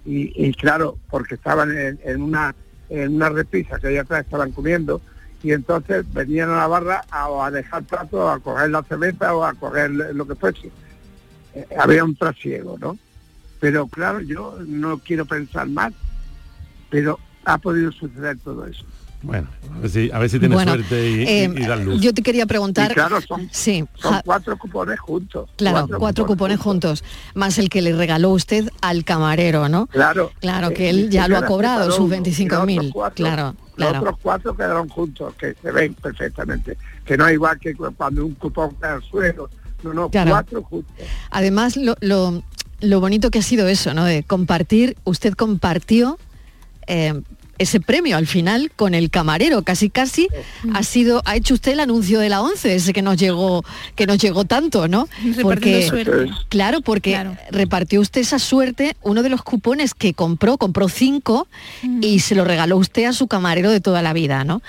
[0.06, 2.54] Y, y claro porque estaban en, en una
[2.90, 5.00] en una repisa que allá atrás estaban comiendo
[5.42, 9.34] y entonces venían a la barra a, a dejar plato o a coger la cerveza
[9.34, 10.70] o a coger lo que fuese.
[11.54, 12.98] Eh, había un trasiego no
[13.64, 15.94] pero claro yo no quiero pensar mal
[16.90, 18.84] pero ha podido suceder todo eso
[19.22, 21.98] Bueno, a ver si, a ver si tienes Bueno, suerte y, eh, y luz.
[22.02, 22.90] yo te quería preguntar...
[22.90, 27.02] Y claro, son- sí, son Ja- cuatro cupones juntos Claro, cuatro, cupones juntos,
[27.34, 29.86] más el que le regaló usted al camarero, ¿no?
[29.86, 30.30] Claro.
[30.40, 32.78] Claro, que Eh, él ya lo ha cobrado, sus uno, y los 25.000.
[32.80, 33.98] otros cuatro- Claro, Los claro.
[34.00, 36.76] otros cuatro quedaron juntos, que se ven perfectamente.
[37.06, 39.48] Que no es igual que cu- cuando un cupón cae al suelo.
[39.82, 40.30] No, no, Claro.
[40.32, 40.94] cuatro juntos.
[41.30, 42.42] Además, lo, lo-
[42.84, 44.04] lo bonito que ha sido eso, ¿no?
[44.04, 46.18] De compartir, usted compartió
[46.86, 47.14] eh,
[47.58, 50.28] ese premio al final con el camarero, casi casi
[50.72, 54.06] ha sido, ha hecho usted el anuncio de la 11, ese que nos llegó, que
[54.06, 55.08] nos llegó tanto, ¿no?
[55.36, 56.30] Repartiendo suerte.
[56.48, 57.18] Claro, porque
[57.50, 61.46] repartió usted esa suerte, uno de los cupones que compró, compró cinco
[62.00, 64.62] y se lo regaló usted a su camarero de toda la vida, ¿no?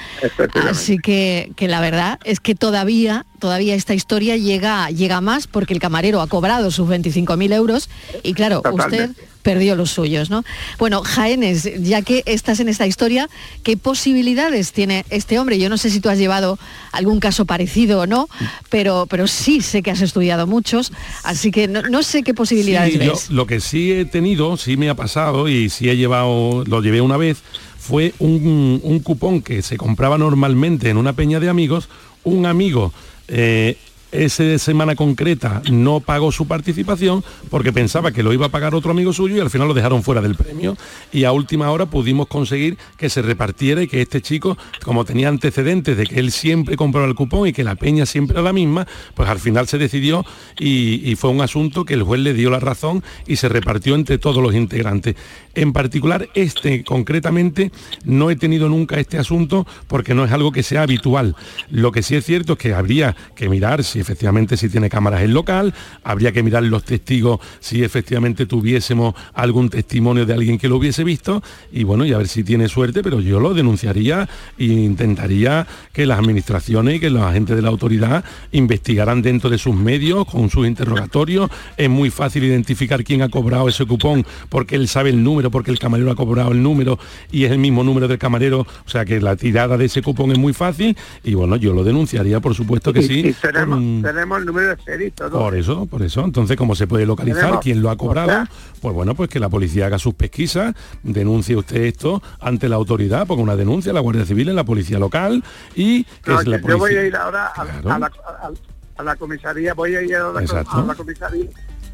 [0.70, 5.74] Así que, que la verdad es que todavía, todavía esta historia llega, llega más porque
[5.74, 7.90] el camarero ha cobrado sus 25.000 euros
[8.24, 9.12] y claro, Totalmente.
[9.12, 10.44] usted perdió los suyos, ¿no?
[10.80, 13.30] Bueno, Jaénes, ya que estás en esta historia,
[13.62, 15.60] ¿qué posibilidades tiene este hombre?
[15.60, 16.58] Yo no sé si tú has llevado
[16.92, 18.28] algún caso parecido o no,
[18.70, 20.92] pero, pero sí sé que has estudiado muchos,
[21.24, 24.78] así que no, no sé qué posibilidades Sí, yo lo que sí he tenido, sí
[24.78, 27.44] me ha pasado y sí he llevado, lo llevé una vez,
[27.78, 31.88] fue un, un cupón que se compraba normalmente en una peña de amigos,
[32.24, 32.92] un amigo
[33.28, 33.78] eh,
[34.16, 38.92] esa semana concreta no pagó su participación porque pensaba que lo iba a pagar otro
[38.92, 40.78] amigo suyo y al final lo dejaron fuera del premio.
[41.12, 45.28] Y a última hora pudimos conseguir que se repartiera y que este chico como tenía
[45.30, 48.54] antecedentes de que él siempre compraba el cupón y que la peña siempre era la
[48.54, 50.26] misma pues al final se decidió
[50.60, 53.96] y, y fue un asunto que el juez le dio la razón y se repartió
[53.96, 55.16] entre todos los integrantes.
[55.54, 57.72] En particular este concretamente
[58.06, 61.36] no he tenido nunca este asunto porque no es algo que sea habitual.
[61.70, 65.24] Lo que sí es cierto es que habría que mirar si efectivamente si tiene cámaras
[65.24, 70.70] el local, habría que mirar los testigos si efectivamente tuviésemos algún testimonio de alguien que
[70.70, 71.42] lo hubiese visto
[71.72, 76.06] y bueno, y a ver si tiene suerte, pero yo lo denunciaría e intentaría que
[76.06, 80.50] las administraciones y que los agentes de la autoridad investigaran dentro de sus medios, con
[80.50, 81.50] sus interrogatorios.
[81.78, 85.72] Es muy fácil identificar quién ha cobrado ese cupón porque él sabe el número, porque
[85.72, 87.00] el camarero ha cobrado el número
[87.32, 90.32] y es el mismo número del camarero, o sea que la tirada de ese cupón
[90.32, 93.36] es muy fácil y bueno, yo lo denunciaría, por supuesto que sí.
[93.42, 95.32] tenemos, con- tenemos el número de serie todo.
[95.40, 96.24] por eso, por eso.
[96.24, 98.28] Entonces, ¿cómo se puede localizar Tenemos- quién lo ha o cobrado?
[98.30, 98.50] sea-
[98.82, 103.26] pues bueno, pues que la policía haga sus pesquisas, denuncie usted esto ante la autoridad,
[103.28, 105.44] ponga una denuncia a la Guardia Civil, en la policía local
[105.76, 107.00] y que No, es la yo voy policía.
[107.02, 107.92] a ir ahora a, Claro.
[107.92, 108.52] a la, a-
[108.98, 111.50] a la comisaría, voy a ir a la, comisaría,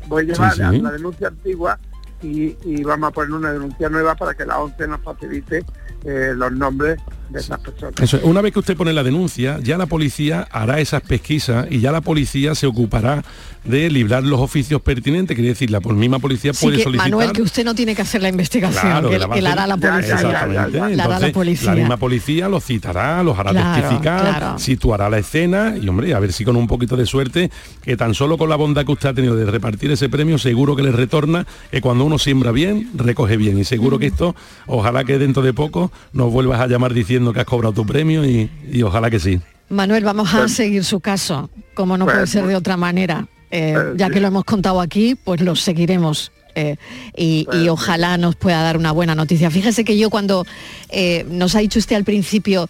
[0.07, 0.79] voy a llevar Sí, la- sí.
[0.81, 1.79] la denuncia antigua
[2.21, 5.65] y, y vamos a poner una denuncia nueva para que la ONCE nos facilite
[6.05, 6.99] eh, los nombres
[7.31, 7.93] de esas personas.
[8.01, 8.23] Eso es.
[8.23, 11.91] una vez que usted pone la denuncia, ya la policía hará esas pesquisas y ya
[11.91, 13.23] la policía se ocupará
[13.63, 17.09] de librar los oficios pertinentes, quiere decir, la misma policía Sí puede que, solicitar.
[17.11, 19.77] Manuel, que usted no tiene que hacer la investigación, Claro, que, la que hará la
[19.77, 20.15] policía.
[20.15, 20.55] Exactamente.
[20.79, 21.71] La hará la Entonces, policía.
[21.73, 24.59] misma policía los citará, los hará Claro, testificar, claro.
[24.59, 27.51] situará la escena y hombre, a ver si con un poquito de suerte,
[27.83, 30.75] que tan solo con la bondad que usted ha tenido de repartir ese premio, seguro
[30.75, 33.59] que le retorna que cuando uno siembra bien, recoge bien.
[33.59, 34.35] Y seguro que esto,
[34.65, 38.25] ojalá que dentro de poco nos vuelvas a llamar diciendo que has cobrado tu premio
[38.25, 39.39] y, y ojalá que sí.
[39.69, 43.27] Manuel, vamos a seguir su caso, como no Pues, puede ser de otra manera.
[43.51, 46.31] Eh, ya que lo hemos contado aquí, pues lo seguiremos.
[46.55, 46.75] eh,
[47.15, 49.49] y, y ojalá nos pueda dar una buena noticia.
[49.51, 50.45] Fíjese que yo cuando
[50.89, 52.67] eh, nos ha dicho usted al principio,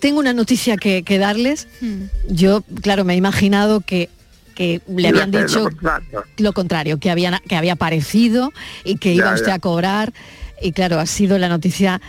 [0.00, 1.68] tengo una noticia que, que darles,
[2.28, 4.08] yo, claro, me he imaginado que,
[4.56, 6.24] que le habían dicho lo contrario.
[6.38, 8.52] lo contrario, que, habían, que había aparecido
[8.84, 9.54] y que iba usted ya.
[9.54, 10.12] a cobrar.
[10.62, 12.00] Y claro, ha sido la noticia,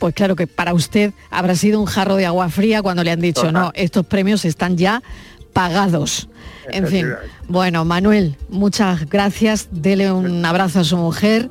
[0.00, 3.20] pues claro que para usted habrá sido un jarro de agua fría cuando le han
[3.20, 3.52] dicho, Total.
[3.52, 5.02] no, estos premios están ya
[5.52, 6.28] pagados.
[6.70, 7.06] En fin,
[7.48, 9.68] bueno, Manuel, muchas gracias.
[9.70, 11.50] Dele un abrazo a su mujer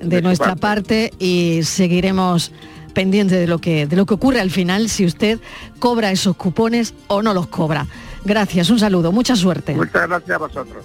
[0.00, 2.52] de nuestra parte y seguiremos
[2.92, 5.38] pendiente de lo que de lo que ocurre al final si usted
[5.78, 7.86] cobra esos cupones o no los cobra.
[8.24, 9.74] Gracias, un saludo, mucha suerte.
[9.74, 10.84] Muchas gracias a vosotros.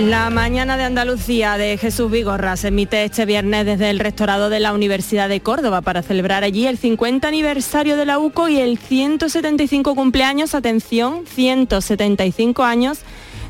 [0.00, 4.58] La mañana de Andalucía de Jesús Vigorra se emite este viernes desde el rectorado de
[4.58, 8.78] la Universidad de Córdoba para celebrar allí el 50 aniversario de la UCO y el
[8.78, 13.00] 175 cumpleaños, atención, 175 años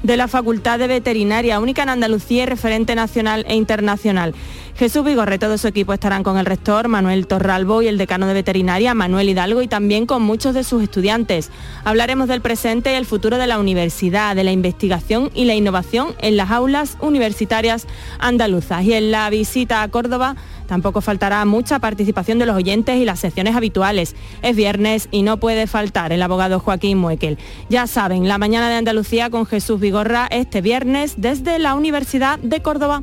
[0.02, 4.34] de la Facultad de Veterinaria, única en Andalucía y referente nacional e internacional.
[4.76, 8.32] Jesús Vigorre, todo su equipo estarán con el rector Manuel Torralbo y el decano de
[8.32, 11.50] veterinaria Manuel Hidalgo y también con muchos de sus estudiantes.
[11.84, 16.14] Hablaremos del presente y el futuro de la universidad, de la investigación y la innovación
[16.20, 17.86] en las aulas universitarias
[18.18, 18.84] andaluzas.
[18.84, 20.36] Y en la visita a Córdoba
[20.70, 24.14] Tampoco faltará mucha participación de los oyentes y las secciones habituales.
[24.40, 27.38] Es viernes y no puede faltar el abogado Joaquín Muekel.
[27.68, 32.62] Ya saben, la mañana de Andalucía con Jesús Vigorra este viernes desde la Universidad de
[32.62, 33.02] Córdoba.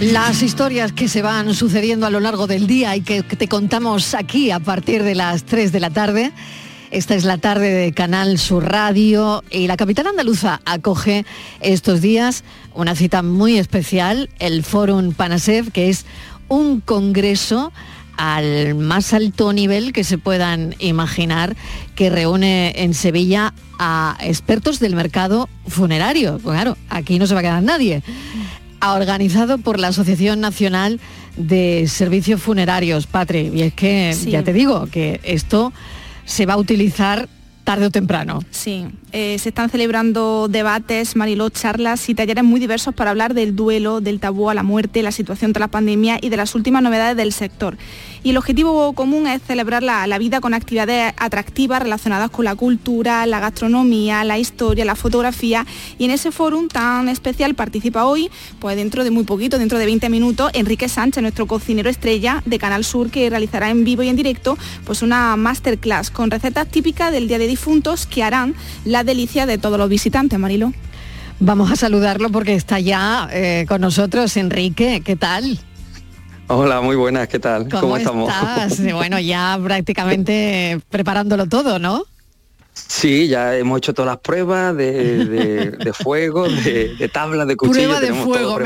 [0.00, 4.14] Las historias que se van sucediendo a lo largo del día y que te contamos
[4.14, 6.30] aquí a partir de las 3 de la tarde.
[6.92, 11.26] Esta es la tarde de Canal Sur Radio y la capital andaluza acoge
[11.60, 12.44] estos días
[12.74, 16.06] una cita muy especial, el Fórum Panasev, que es
[16.46, 17.72] un congreso
[18.16, 21.56] al más alto nivel que se puedan imaginar,
[21.96, 26.38] que reúne en Sevilla a expertos del mercado funerario.
[26.38, 28.04] Claro, aquí no se va a quedar nadie
[28.80, 31.00] organizado por la Asociación Nacional
[31.36, 33.50] de Servicios Funerarios, Patri.
[33.54, 35.72] Y es que ya te digo que esto
[36.24, 37.28] se va a utilizar
[37.64, 38.42] tarde o temprano.
[38.50, 43.56] Sí, eh, se están celebrando debates, Mariló, charlas y talleres muy diversos para hablar del
[43.56, 46.82] duelo, del tabú a la muerte, la situación tras la pandemia y de las últimas
[46.82, 47.78] novedades del sector.
[48.22, 52.56] Y el objetivo común es celebrar la, la vida con actividades atractivas relacionadas con la
[52.56, 55.64] cultura, la gastronomía, la historia, la fotografía.
[55.98, 59.86] Y en ese foro tan especial participa hoy, pues dentro de muy poquito, dentro de
[59.86, 64.08] 20 minutos, Enrique Sánchez, nuestro cocinero estrella de Canal Sur, que realizará en vivo y
[64.08, 68.54] en directo pues una masterclass con recetas típicas del Día de Difuntos que harán
[68.84, 70.72] la delicia de todos los visitantes, Marilo.
[71.40, 75.02] Vamos a saludarlo porque está ya eh, con nosotros Enrique.
[75.04, 75.58] ¿Qué tal?
[76.48, 77.68] Hola, muy buenas, ¿qué tal?
[77.68, 78.32] ¿Cómo, estamos?
[78.94, 82.04] Bueno, ya prácticamente preparándolo todo, ¿no?
[82.86, 87.98] Sí, ya hemos hecho todas las pruebas de, fuego, de, tablas, de cuchillos.
[87.98, 88.58] Prueba de fuego,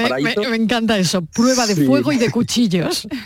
[0.50, 1.22] me, encanta eso.
[1.22, 3.08] Prueba de fuego y de cuchillos.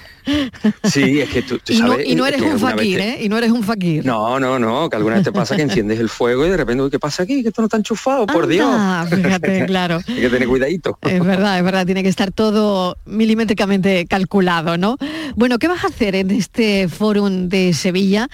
[0.82, 2.06] Sí, es que tú, tú Y no, sabes...
[2.08, 3.24] y no eres un fakir, te- ¿eh?
[3.24, 4.04] Y no eres un fakir.
[4.04, 6.82] No, no, no, que alguna vez te pasa que enciendes el fuego y de repente,
[6.82, 7.42] uy, ¿qué pasa aquí?
[7.42, 8.68] Que esto no está enchufado, por Dios.
[9.08, 10.00] Fíjate, claro.
[10.06, 10.98] Hay que tener cuidadito.
[11.02, 14.96] Es verdad, es verdad, tiene que estar todo milimétricamente calculado, ¿no?
[15.36, 18.28] Bueno, ¿qué vas a hacer en este fórum de Sevilla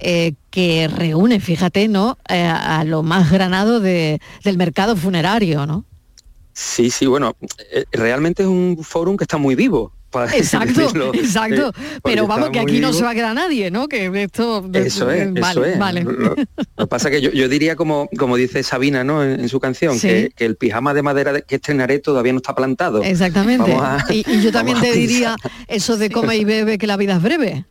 [0.00, 2.18] eh, que reúne, fíjate, ¿no?
[2.28, 5.84] Eh, a lo más granado de- del mercado funerario, ¿no?
[6.52, 7.36] Sí, sí, bueno,
[7.72, 9.92] eh, realmente es un fórum que está muy vivo.
[10.10, 11.68] para Exacto, decirlo, exacto.
[11.68, 13.86] eh, Pero vamos, que aquí no se va a quedar nadie, ¿no?
[13.86, 14.68] Que esto...
[14.74, 15.78] Eso es, vale, eso es.
[15.78, 16.02] Vale.
[16.02, 19.22] Lo, que pasa que yo, yo diría como, como dice Sabina ¿no?
[19.22, 20.08] en, en su canción, Sí.
[20.08, 23.04] que, que el pijama de madera de- que estrenaré todavía no está plantado.
[23.04, 23.72] Exactamente.
[23.72, 25.36] A- y, y yo también te diría
[25.68, 27.64] eso de come y bebe que la vida es breve.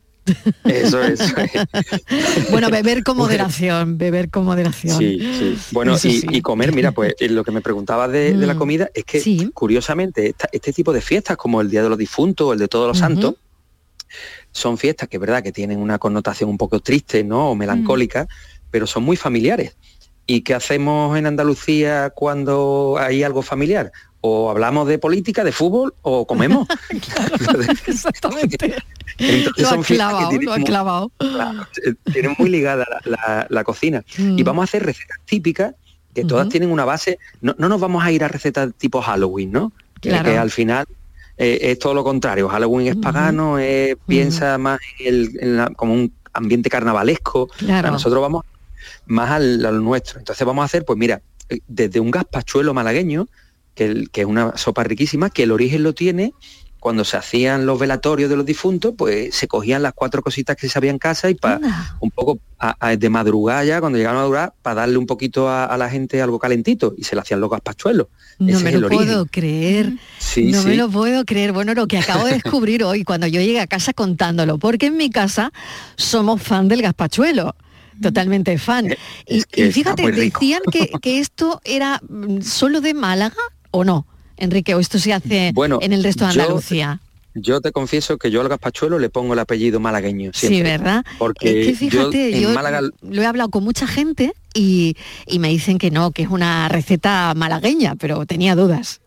[0.64, 1.50] Eso, eso es.
[2.50, 4.98] Bueno, beber con moderación, beber con moderación.
[4.98, 5.56] Sí, sí.
[5.72, 6.26] Bueno, y, sí.
[6.30, 9.04] y comer, mira, pues eh, lo que me preguntabas de, de la Mm, comida es
[9.04, 9.20] que,
[9.54, 12.68] curiosamente, esta- este tipo de fiestas, como el Día de los Difuntos o el de
[12.68, 12.98] Todos los.
[12.98, 13.34] Santos,
[14.52, 17.50] son fiestas que verdad que tienen una connotación un poco triste, ¿no?
[17.50, 18.26] O melancólica,
[18.70, 19.76] pero son muy familiares.
[20.26, 23.90] ¿Y qué hacemos en Andalucía cuando hay algo familiar?
[24.22, 26.68] O hablamos de política, de fútbol, o comemos.
[27.86, 28.74] Exactamente.
[29.18, 31.12] Entonces Lo que clavado, tienen lo clavado.
[31.18, 34.04] Claro, eh, tienen muy ligada la, la- la cocina.
[34.18, 34.44] Y Mm.
[34.44, 35.74] vamos a hacer recetas típicas
[36.14, 37.18] que todas tienen una base.
[37.40, 39.72] No, no nos vamos a ir a recetas tipo Halloween, ¿no?
[40.00, 40.30] Que- Claro.
[40.30, 40.86] Que al final
[41.38, 42.48] eh, es todo lo contrario.
[42.48, 47.48] Halloween es pagano, es- piensa más en el, en la- como un ambiente carnavalesco.
[47.58, 47.88] Claro.
[47.88, 48.44] A nosotros vamos
[49.06, 50.18] más al, al nuestro.
[50.18, 53.26] Entonces vamos a hacer, pues mira, eh, desde un gazpachuelo malagueño,
[53.74, 56.32] que, el- que es una sopa riquísima, que el origen lo tiene
[56.78, 60.66] cuando se hacían los velatorios de los difuntos, pues se cogían las cuatro cositas que
[60.66, 61.60] se había en casa y para
[62.00, 65.50] un poco a- a- de madrugada ya, cuando llegaban a madurar, para darle un poquito
[65.50, 68.06] a, a la gente algo calentito y se le hacían los gazpachuelos.
[68.38, 69.92] No Ese me lo puedo creer.
[70.18, 70.68] Sí, no sí.
[70.68, 71.52] me lo puedo creer.
[71.52, 74.96] Bueno, lo que acabo de descubrir hoy cuando yo llegué a casa contándolo, porque en
[74.96, 75.52] mi casa
[75.96, 77.56] somos fan del gazpachuelo.
[78.00, 78.86] Totalmente fan.
[79.26, 83.36] Y, que y fíjate, decían que, que esto era mm, solo de Málaga
[83.70, 84.06] o no,
[84.36, 87.00] Enrique, o esto se hace Bueno, en el resto de Andalucía.
[87.34, 90.32] Yo te confieso que yo al gazpachuelo le pongo el apellido malagueño.
[90.34, 90.72] Sí, siempre.
[90.78, 91.04] ¿verdad?
[91.18, 94.96] Porque es que fíjate, yo yo, en Málaga lo he hablado con mucha gente y,
[95.26, 99.00] y me dicen que no, que es una receta malagueña, pero tenía dudas.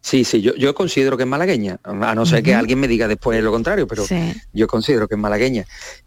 [0.00, 3.06] Sí, sí, yo, yo considero que es malagueña, a no ser que alguien me diga
[3.06, 4.32] después lo contrario, pero Sí.
[4.52, 5.64] yo considero que es malagueña.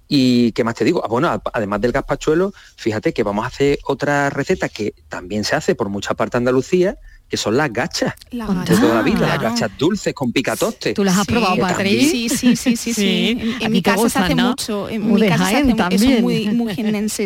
[0.09, 1.01] ¿Y qué más te digo?
[1.05, 5.55] Ah, bueno, además del gazpachuelo, fíjate que vamos a hacer otra receta que también se
[5.55, 6.97] hace por mucha parte de Andalucía,
[7.29, 10.93] que son las gachas La de toda la vida, las gachas dulces con picatoste.
[10.93, 11.89] ¿Tú las has probado, Que Patri?
[11.89, 13.55] también- Sí, sí, sí, sí, sí.
[13.59, 14.49] En, mi casa se hace ¿no?
[14.49, 14.87] mucho.
[14.89, 16.21] En Muy mi de casa se Jaén hace mu- eso también.
[16.21, 16.75] muy, muy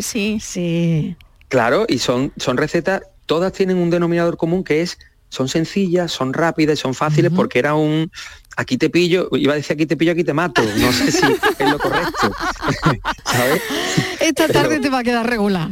[0.01, 0.37] sí.
[0.41, 1.15] Sí.
[1.49, 4.97] Claro, y son, son recetas, todas tienen un denominador común que es,
[5.29, 8.09] son sencillas, son rápidas y son fáciles porque era un,
[8.59, 11.25] aquí te pillo, iba a decir aquí te pillo, aquí te mato, no sé si
[11.25, 12.31] es lo correcto,
[13.25, 13.61] ¿sabes?
[14.19, 15.69] Esta Pero- tarde te va a quedar regular.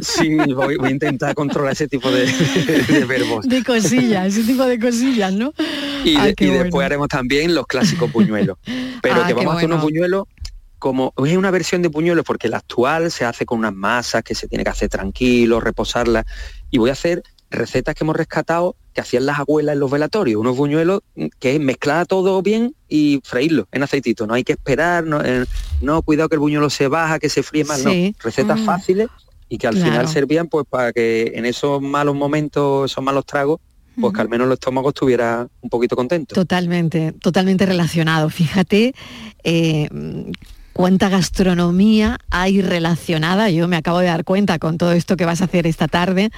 [0.00, 3.46] Sí, voy, voy a intentar controlar ese tipo de, de verbos.
[3.46, 5.52] De cosillas, ese tipo de cosillas, ¿no?
[6.04, 6.62] Y, de- bueno.
[6.64, 8.56] después haremos también los clásicos buñuelos.
[9.02, 9.94] Pero Ah, que vamos a hacer unos bueno.
[9.94, 10.24] buñuelos
[10.78, 14.34] como es una versión de buñuelos porque la actual se hace con unas masas que
[14.34, 16.24] se tiene que hacer tranquilo, reposarlas.
[16.70, 20.40] Y voy a hacer recetas que hemos rescatado que hacían las abuelas en los velatorios,
[20.40, 24.26] unos buñuelos mm, que es mezclar todo bien y freírlo en aceitito.
[24.26, 25.44] No hay que esperar, no, eh,
[25.82, 27.84] no cuidado que el buñuelo se baja, que se fríe Sí.
[27.84, 28.18] no.
[28.24, 28.64] Recetas Mm.
[28.64, 29.08] fáciles
[29.50, 29.90] y que al Claro.
[29.92, 33.60] final servían pues para que en esos malos momentos, esos malos tragos,
[34.00, 36.34] pues que al menos el estómago estuviera un poquito contento.
[36.34, 38.28] Totalmente, totalmente relacionado.
[38.30, 38.94] Fíjate
[39.44, 39.88] eh,
[40.72, 43.48] cuánta gastronomía hay relacionada.
[43.50, 46.30] Yo me acabo de dar cuenta con todo esto que vas a hacer esta tarde,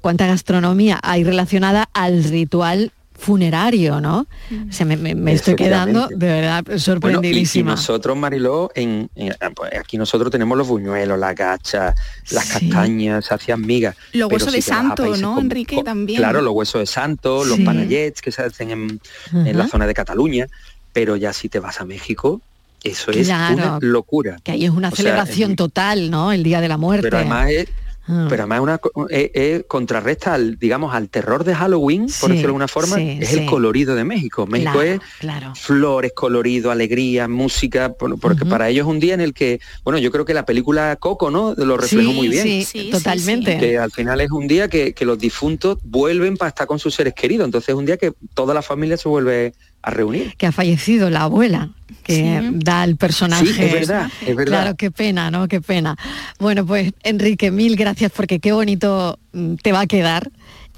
[0.00, 4.26] cuánta gastronomía hay relacionada al ritual funerario, ¿no?
[4.68, 7.72] O sea, me, me- me estoy quedando de verdad Bueno, y- y, sorprendidísima.
[7.72, 11.94] nosotros, Mariló, en, en- pues aquí nosotros tenemos los buñuelos, las gachas,
[12.30, 13.94] las castañas, se hacían migas.
[14.14, 15.82] Los huesos si de santo, ¿no, Enrique?
[15.84, 16.18] También.
[16.18, 17.64] Claro, los huesos de santo, los Sí.
[17.64, 19.00] panayets que se hacen en,
[19.34, 20.46] en la zona de Cataluña,
[20.94, 22.40] pero ya si te vas a México,
[22.82, 24.38] eso es una locura.
[24.42, 26.32] Que ahí es una O sea, celebración total, ¿no?
[26.32, 27.02] El Día de la Muerte.
[27.02, 27.66] Pero además es,
[28.08, 28.26] Ah.
[28.28, 28.80] pero además una,
[29.10, 32.96] es- es contrarresta al, digamos, al terror de Halloween, por Sí, decirlo de alguna forma,
[32.96, 33.38] sí, es sí.
[33.40, 34.46] el colorido de México.
[34.46, 35.52] México Claro, es claro.
[35.54, 39.98] flores, colorido, alegría, música, por- porque para ellos es un día en el que, bueno,
[39.98, 41.54] yo creo que la película Coco, ¿no?
[41.56, 42.42] Lo reflejó Sí, muy bien.
[42.42, 43.58] sí, Sí, sí, totalmente.
[43.58, 46.94] Que al final es un día que, que los difuntos vuelven para estar con sus
[46.94, 47.44] seres queridos.
[47.44, 50.34] Entonces es un día que toda la familia se vuelve a reunir.
[50.36, 51.70] que ha fallecido la abuela
[52.00, 53.46] que da el personaje.
[53.46, 54.52] Sí, es verdad, es verdad.
[54.52, 55.48] Claro, qué pena, ¿no?
[55.48, 55.96] Qué pena.
[56.38, 60.30] Bueno, pues Enrique, mil gracias porque qué bonito mm, te va a quedar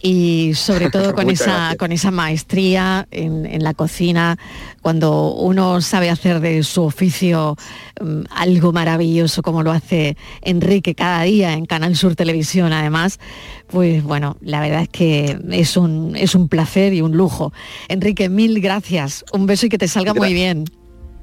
[0.02, 1.76] y sobre todo con esa, gracias.
[1.76, 4.36] con esa maestría en, en la cocina,
[4.82, 7.56] cuando uno sabe hacer de su oficio
[8.00, 13.20] mm, algo maravilloso como lo hace Enrique cada día en Canal Sur Televisión además,
[13.68, 17.52] pues bueno, la verdad es que es un, es un placer y un lujo.
[17.88, 20.64] Enrique, mil gracias, un beso y que te salga muy bien.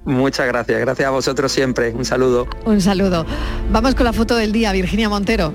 [0.10, 1.91] Muchas gracias, gracias a vosotros siempre.
[1.91, 2.47] Un saludo.
[2.66, 3.28] Un saludo.
[3.72, 5.53] Vamos con la foto del día, Virginia Montero.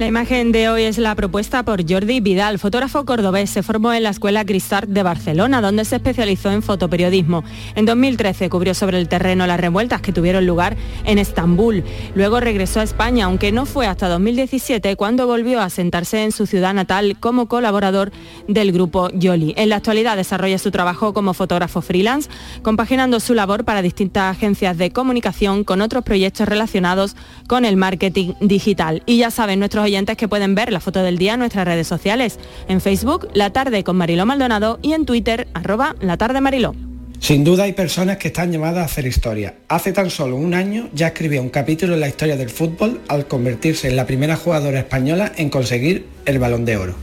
[0.00, 3.50] La imagen de hoy es la propuesta por Jordi Vidal, fotógrafo cordobés.
[3.50, 7.44] Se formó en la Escuela Cristart de Barcelona, donde se especializó en fotoperiodismo.
[7.74, 10.74] En 2013 cubrió sobre el terreno las revueltas que tuvieron lugar
[11.04, 11.84] en Estambul.
[12.14, 16.46] Luego regresó a España, aunque no fue hasta 2017 cuando volvió a sentarse en su
[16.46, 18.10] ciudad natal como colaborador
[18.48, 19.52] del grupo Yoli.
[19.58, 22.30] En la actualidad desarrolla su trabajo como fotógrafo freelance,
[22.62, 28.32] compaginando su labor para distintas agencias de comunicación con otros proyectos relacionados con el marketing
[28.40, 29.02] digital.
[29.04, 31.88] Y ya saben nuestros oyentes que pueden ver la foto del día en nuestras redes
[31.88, 32.38] sociales,
[32.68, 36.76] en Facebook, La Tarde con Mariló Maldonado y en Twitter, arroba La Tarde Mariló.
[37.18, 39.56] Sin duda hay personas que están llamadas a hacer historia.
[39.68, 43.26] Hace tan solo un año ya escribió un capítulo en la historia del fútbol al
[43.26, 46.94] convertirse en la primera jugadora española en conseguir el balón de oro.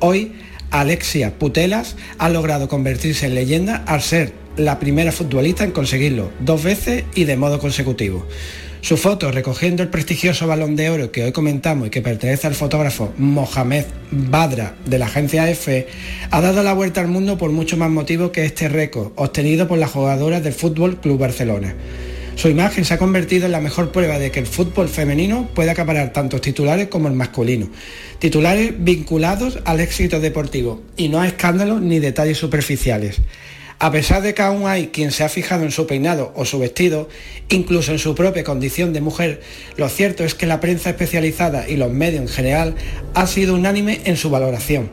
[0.00, 0.32] Hoy,
[0.70, 6.62] Alexia Putelas ha logrado convertirse en leyenda al ser la primera futbolista en conseguirlo dos
[6.62, 8.26] veces y de modo consecutivo.
[8.84, 12.54] Su foto recogiendo el prestigioso balón de oro que hoy comentamos y que pertenece al
[12.54, 15.86] fotógrafo Mohamed Badra de la agencia EFE
[16.30, 19.78] ha dado la vuelta al mundo por mucho más motivo que este récord obtenido por
[19.78, 21.74] las jugadoras del Fútbol Club Barcelona.
[22.34, 25.70] Su imagen se ha convertido en la mejor prueba de que el fútbol femenino puede
[25.70, 27.70] acaparar tantos titulares como el masculino.
[28.18, 33.22] Titulares vinculados al éxito deportivo y no a escándalos ni detalles superficiales.
[33.78, 36.58] A pesar de que aún hay quien se ha fijado en su peinado o su
[36.58, 37.08] vestido,
[37.48, 39.42] incluso en su propia condición de mujer,
[39.76, 42.74] lo cierto es que la prensa especializada y los medios en general
[43.14, 44.88] ha sido unánime en su valoración.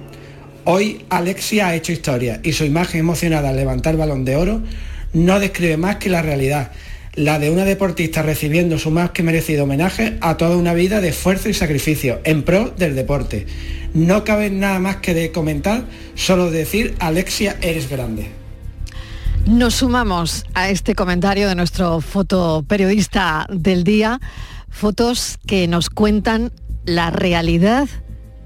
[0.63, 4.61] Hoy Alexia ha hecho historia y su imagen emocionada al levantar balón de oro
[5.13, 6.71] no describe más que la realidad,
[7.15, 11.09] la de una deportista recibiendo su más que merecido homenaje a toda una vida de
[11.09, 13.45] esfuerzo y sacrificio en pro del deporte.
[13.93, 15.84] No cabe nada más que de comentar,
[16.15, 18.40] solo decir Alexia eres grande.
[19.45, 24.19] Nos sumamos a este comentario de nuestro fotoperiodista del día,
[24.69, 26.51] fotos que nos cuentan
[26.85, 27.89] la realidad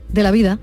[0.10, 0.60] de la vida.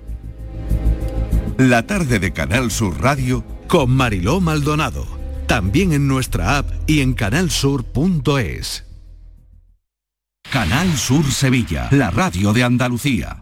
[1.58, 5.06] La tarde de Canal Sur Radio con Mariló Maldonado.
[5.46, 8.84] También en nuestra app y en canalsur.es.
[10.50, 13.41] Canal Sur Sevilla, la radio de Andalucía.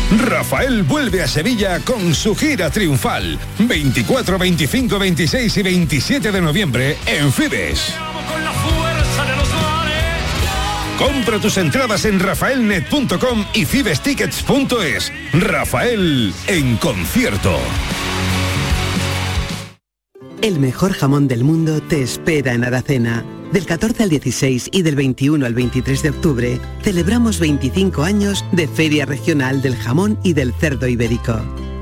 [0.17, 3.39] Rafael vuelve a Sevilla con su gira triunfal.
[3.59, 7.93] 24, 25, 26 y 27 de noviembre en Fibes.
[10.97, 15.11] Compra tus entradas en rafaelnet.com y fibestickets.es.
[15.33, 17.57] Rafael en concierto.
[20.41, 23.23] El mejor jamón del mundo te espera en Aracena.
[23.51, 28.65] Del 14 al 16 y del 21 al 23 de octubre celebramos 25 años de
[28.65, 31.37] Feria Regional del Jamón y del Cerdo Ibérico.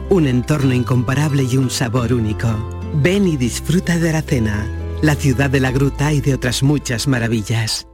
[0.09, 2.47] Un entorno incomparable y un sabor único.
[2.95, 4.67] Ven y disfruta de Aracena,
[5.03, 7.85] la ciudad de la gruta y de otras muchas maravillas.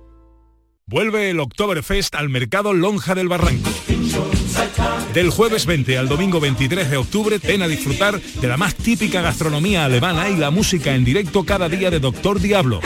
[0.87, 3.69] Vuelve el Oktoberfest al mercado Lonja del Barranco.
[5.13, 9.21] Del jueves 20 al domingo 23 de octubre, ven a disfrutar de la más típica
[9.21, 12.79] gastronomía alemana y la música en directo cada día de Doctor Diablo.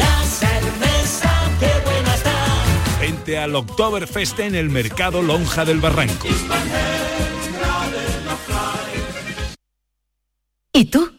[0.00, 1.30] La cerveza,
[1.60, 2.34] qué buena está.
[3.00, 6.26] Vente al Oktoberfest en el mercado Lonja del Barranco.
[10.72, 11.12] ¿Y tú?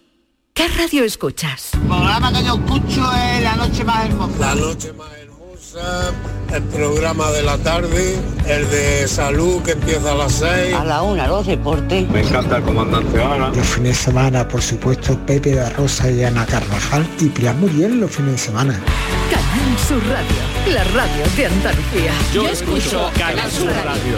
[0.54, 1.74] ¿Qué radio escuchas?
[1.74, 4.40] El programa que yo escucho es La Noche Más Hermosa.
[4.40, 6.14] La noche más hermosa,
[6.54, 8.16] el programa de la tarde,
[8.48, 10.74] el de salud que empieza a las 6.
[10.76, 12.10] A la una, los deportes.
[12.10, 13.50] Me encanta el comandante Ana.
[13.50, 18.00] Los fines de semana, por supuesto, Pepe da Rosa y Ana Carvajal y Pilar Muriel
[18.00, 18.80] los fines de semana.
[19.30, 22.12] Canal Sur Radio, la radio de Andalucía.
[22.34, 24.16] Yo escucho Canal Sur Radio.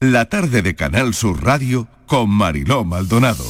[0.00, 3.44] La tarde de Canal Sur Radio con Mariló Maldonado.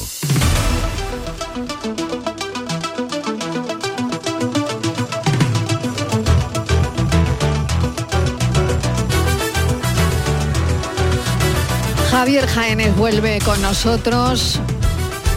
[12.25, 14.59] Javier Jaénez vuelve con nosotros.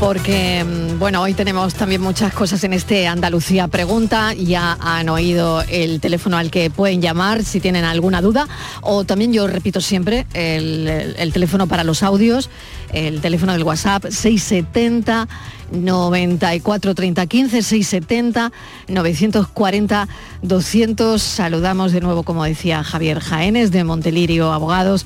[0.01, 4.32] porque mm, bueno, hoy tenemos también muchas cosas en este Andalucía Pregunta.
[4.32, 8.49] Ya han oído el teléfono al que pueden llamar si tienen alguna duda.
[8.80, 12.49] O también yo repito siempre el teléfono para los audios,
[12.95, 15.28] el teléfono del WhatsApp 670
[15.70, 18.53] 94 30 15 670
[18.89, 20.09] 940
[20.41, 21.22] 200.
[21.22, 25.05] Saludamos de nuevo, como decía Javier Jaénes de Montelirio Abogados.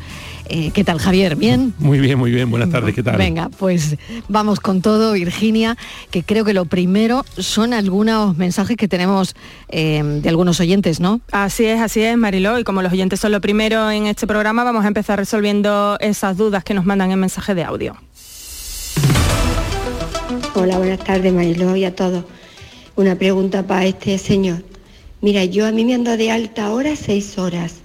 [0.49, 1.37] Eh, ¿Qué tal, Javier?
[1.37, 1.73] ¿Bien?
[1.79, 2.51] Muy bien, muy bien.
[2.51, 3.17] Buenas tardes, ¿qué tal?
[3.17, 3.97] Venga, pues
[4.29, 5.77] vamos con todo, Virginia,
[6.11, 9.35] que creo que lo primero son algunos mensajes que tenemos
[9.69, 11.21] eh, de algunos oyentes, ¿no?
[11.31, 12.59] Así es, así es, Mariló.
[12.59, 16.37] Y como los oyentes son lo primero en este programa, vamos a empezar resolviendo esas
[16.37, 17.97] dudas que nos mandan en mensaje de audio.
[20.55, 22.25] Hola, buenas tardes Mariló y a todos.
[22.95, 24.63] Una pregunta para este señor.
[25.23, 27.82] Mira, yo a mí me han dado de alta ahora seis horas.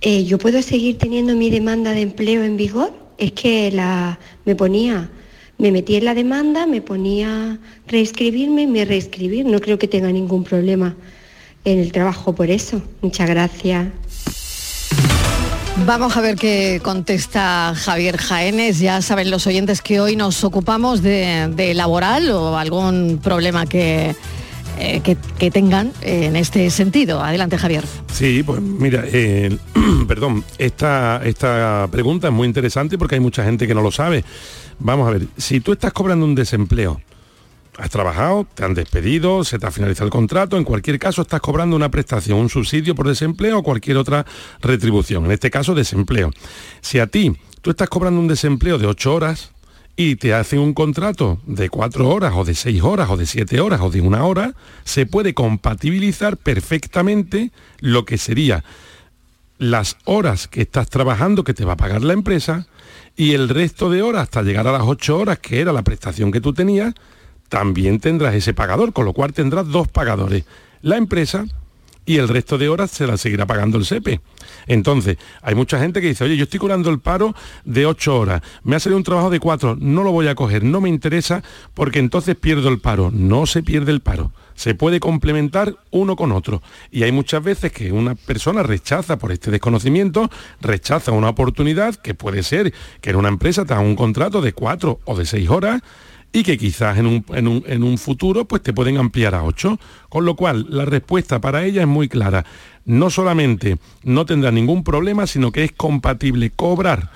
[0.00, 2.92] Eh, ¿Yo puedo seguir teniendo mi demanda de empleo en vigor?
[3.18, 5.10] Es que la, me ponía,
[5.58, 9.44] me metí en la demanda, me ponía reescribirme y me reescribir.
[9.44, 10.94] No creo que tenga ningún problema
[11.64, 12.80] en el trabajo por eso.
[13.02, 13.88] Muchas gracias.
[15.84, 18.78] Vamos a ver qué contesta Javier Jaénes.
[18.78, 24.14] Ya saben los oyentes que hoy nos ocupamos de, de laboral o algún problema que,
[24.80, 27.20] eh, que, que tengan en este sentido.
[27.20, 27.84] Adelante, Javier.
[28.12, 29.56] Sí, pues mira, eh,
[30.08, 34.24] perdón, esta, esta pregunta es muy interesante porque hay mucha gente que no lo sabe.
[34.80, 37.00] Vamos a ver, si tú estás cobrando un desempleo,
[37.76, 41.40] has trabajado, te han despedido, se te ha finalizado el contrato, en cualquier caso estás
[41.40, 44.26] cobrando una prestación, un subsidio por desempleo o cualquier otra
[44.60, 46.30] retribución, en este caso desempleo.
[46.80, 49.52] Si a ti tú estás cobrando un desempleo de 8 horas
[49.94, 53.60] y te hacen un contrato de 4 horas o de 6 horas o de 7
[53.60, 54.54] horas o de una hora,
[54.84, 58.64] se puede compatibilizar perfectamente lo que sería
[59.58, 62.66] las horas que estás trabajando que te va a pagar la empresa
[63.16, 66.30] y el resto de horas hasta llegar a las 8 horas, que era la prestación
[66.30, 66.94] que tú tenías,
[67.48, 70.44] también tendrás ese pagador, con lo cual tendrás dos pagadores,
[70.82, 71.44] la empresa
[72.08, 74.22] y el resto de horas se la seguirá pagando el SEPE.
[74.66, 77.34] Entonces, hay mucha gente que dice, oye, yo estoy cobrando el paro
[77.66, 80.64] de 8 horas, me ha salido un trabajo de 4, no lo voy a coger,
[80.64, 81.42] no me interesa
[81.74, 83.10] porque entonces pierdo el paro.
[83.12, 86.62] No se pierde el paro, se puede complementar uno con otro.
[86.90, 90.30] Y hay muchas veces que una persona rechaza por este desconocimiento,
[90.62, 94.54] rechaza una oportunidad que puede ser que en una empresa te haga un contrato de
[94.54, 95.82] 4 o de 6 horas
[96.32, 99.44] y que quizás en un, en un- en un futuro pues te pueden ampliar a
[99.44, 99.78] 8.
[100.08, 102.44] Con lo cual, la respuesta para ella es muy clara.
[102.84, 107.10] No solamente no tendrá ningún problema, sino que es compatible cobrar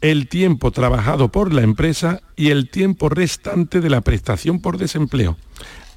[0.00, 5.36] el tiempo trabajado por la empresa y el tiempo restante de la prestación por desempleo.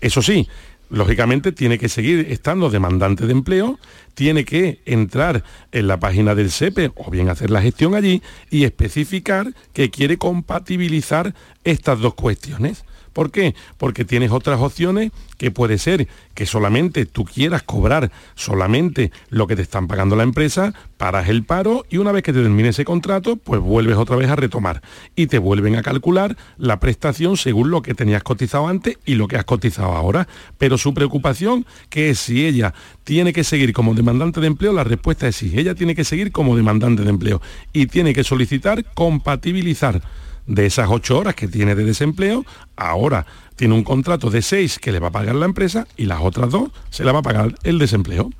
[0.01, 0.47] Eso sí,
[0.89, 3.77] lógicamente tiene que seguir estando demandante de empleo,
[4.13, 8.63] tiene que entrar en la página del SEPE o bien hacer la gestión allí y
[8.63, 11.33] especificar que quiere compatibilizar
[11.63, 12.83] estas dos cuestiones.
[13.13, 13.55] ¿Por qué?
[13.77, 19.55] Porque tienes otras opciones que puede ser que solamente tú quieras cobrar solamente lo que
[19.55, 22.85] te están pagando la empresa, paras el paro y una vez que te termine ese
[22.85, 24.81] contrato, pues vuelves otra vez a retomar
[25.15, 29.27] y te vuelven a calcular la prestación según lo que tenías cotizado antes y lo
[29.27, 30.27] que has cotizado ahora.
[30.57, 34.85] Pero su preocupación, que es si ella tiene que seguir como demandante de empleo, la
[34.85, 37.41] respuesta es sí, ella tiene que seguir como demandante de empleo
[37.73, 40.01] y tiene que solicitar compatibilizar
[40.47, 42.45] de esas ocho horas que tiene de desempleo,
[42.77, 43.25] ahora
[43.57, 46.49] tiene un contrato de seis que le va a pagar la empresa y las otras
[46.49, 48.31] dos se la va a pagar el desempleo.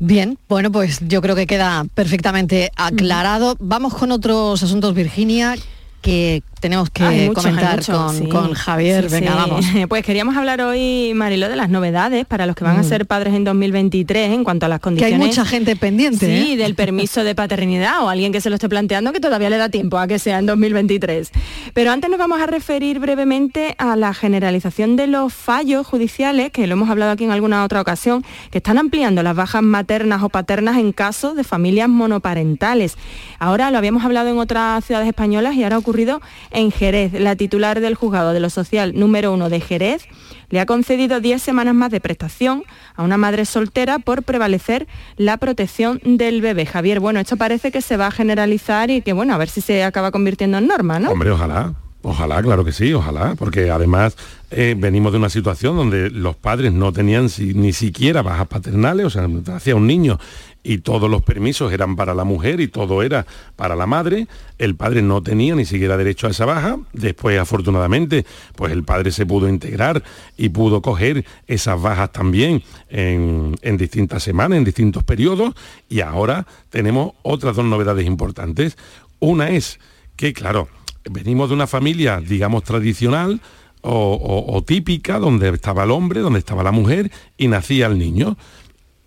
[0.00, 3.56] Bien, bueno, pues yo creo que queda perfectamente aclarado.
[3.60, 5.54] Vamos con otros asuntos, Virginia,
[6.02, 8.28] que tenemos que Hay muchos, hay comentar muchos, con, sí.
[8.28, 9.08] con Javier.
[9.10, 9.36] Sí, Venga, sí.
[9.36, 9.66] vamos.
[9.88, 12.88] Pues queríamos hablar hoy, Mariló, de las novedades para los que van a Mm.
[12.88, 15.20] ser padres en 2023 en cuanto a las Que condiciones.
[15.20, 16.26] hay mucha gente pendiente.
[16.26, 16.56] Sí, ¿eh?
[16.56, 19.68] del permiso de paternidad o alguien que se lo esté planteando que todavía le da
[19.68, 21.30] tiempo a que sea en 2023.
[21.74, 26.66] Pero antes nos vamos a referir brevemente a la generalización de los fallos judiciales, que
[26.66, 30.28] lo hemos hablado aquí en alguna otra ocasión, que están ampliando las bajas maternas o
[30.28, 32.96] paternas en casos de familias monoparentales.
[33.38, 36.20] Ahora lo habíamos hablado en otras ciudades españolas y ahora ha ocurrido
[36.50, 37.12] en Jerez.
[37.12, 40.06] La titular del juzgado de lo social número uno de Jerez
[40.48, 44.86] le ha concedido 10 semanas más de prestación a una madre soltera por prevalecer
[45.16, 46.66] la protección del bebé.
[46.66, 49.60] Javier, bueno, esto parece que se va a generalizar y que, bueno, a ver si
[49.60, 51.10] se acaba convirtiendo en norma, ¿no?
[51.10, 51.74] Hombre, ojalá.
[52.08, 54.16] Ojalá, claro que sí, ojalá, porque además
[54.52, 59.10] eh, venimos de una situación donde los padres no tenían ni siquiera bajas paternales, o
[59.10, 60.16] sea, hacía un niño
[60.62, 63.26] y todos los permisos eran para la mujer y todo era
[63.56, 64.28] para la madre,
[64.58, 69.10] el padre no tenía ni siquiera derecho a esa baja, después afortunadamente pues el padre
[69.10, 70.04] se pudo integrar
[70.36, 75.56] y pudo coger esas bajas también en, en distintas semanas, en distintos periodos
[75.88, 78.78] y ahora tenemos otras dos novedades importantes.
[79.18, 79.80] Una es
[80.14, 80.68] que, claro,
[81.10, 83.40] venimos de una familia, digamos, tradicional,
[83.82, 88.36] o, o- típica, donde estaba el hombre, donde estaba la mujer y nacía el niño.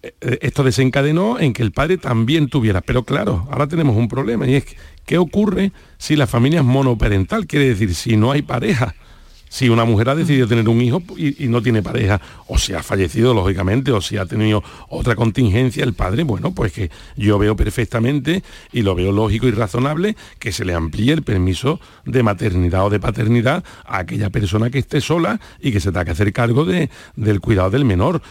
[0.02, 4.08] Eh, eh, Esto desencadenó en que el padre también tuviera, pero claro, ahora tenemos un
[4.08, 4.66] problema y es
[5.06, 7.46] ¿qué ocurre si la familia es monoparental?
[7.48, 8.96] Quiere decir, si no hay pareja.
[9.50, 12.84] Si una mujer ha decidido tener un hijo y, no tiene pareja, o si ha
[12.84, 17.56] fallecido, lógicamente, o si ha tenido otra contingencia, el padre, bueno, pues que yo veo
[17.56, 22.86] perfectamente y lo veo lógico y razonable que se le amplíe el permiso de maternidad
[22.86, 26.32] o de paternidad a aquella persona que esté sola y que se tenga que hacer
[26.32, 28.22] cargo de- del cuidado del menor.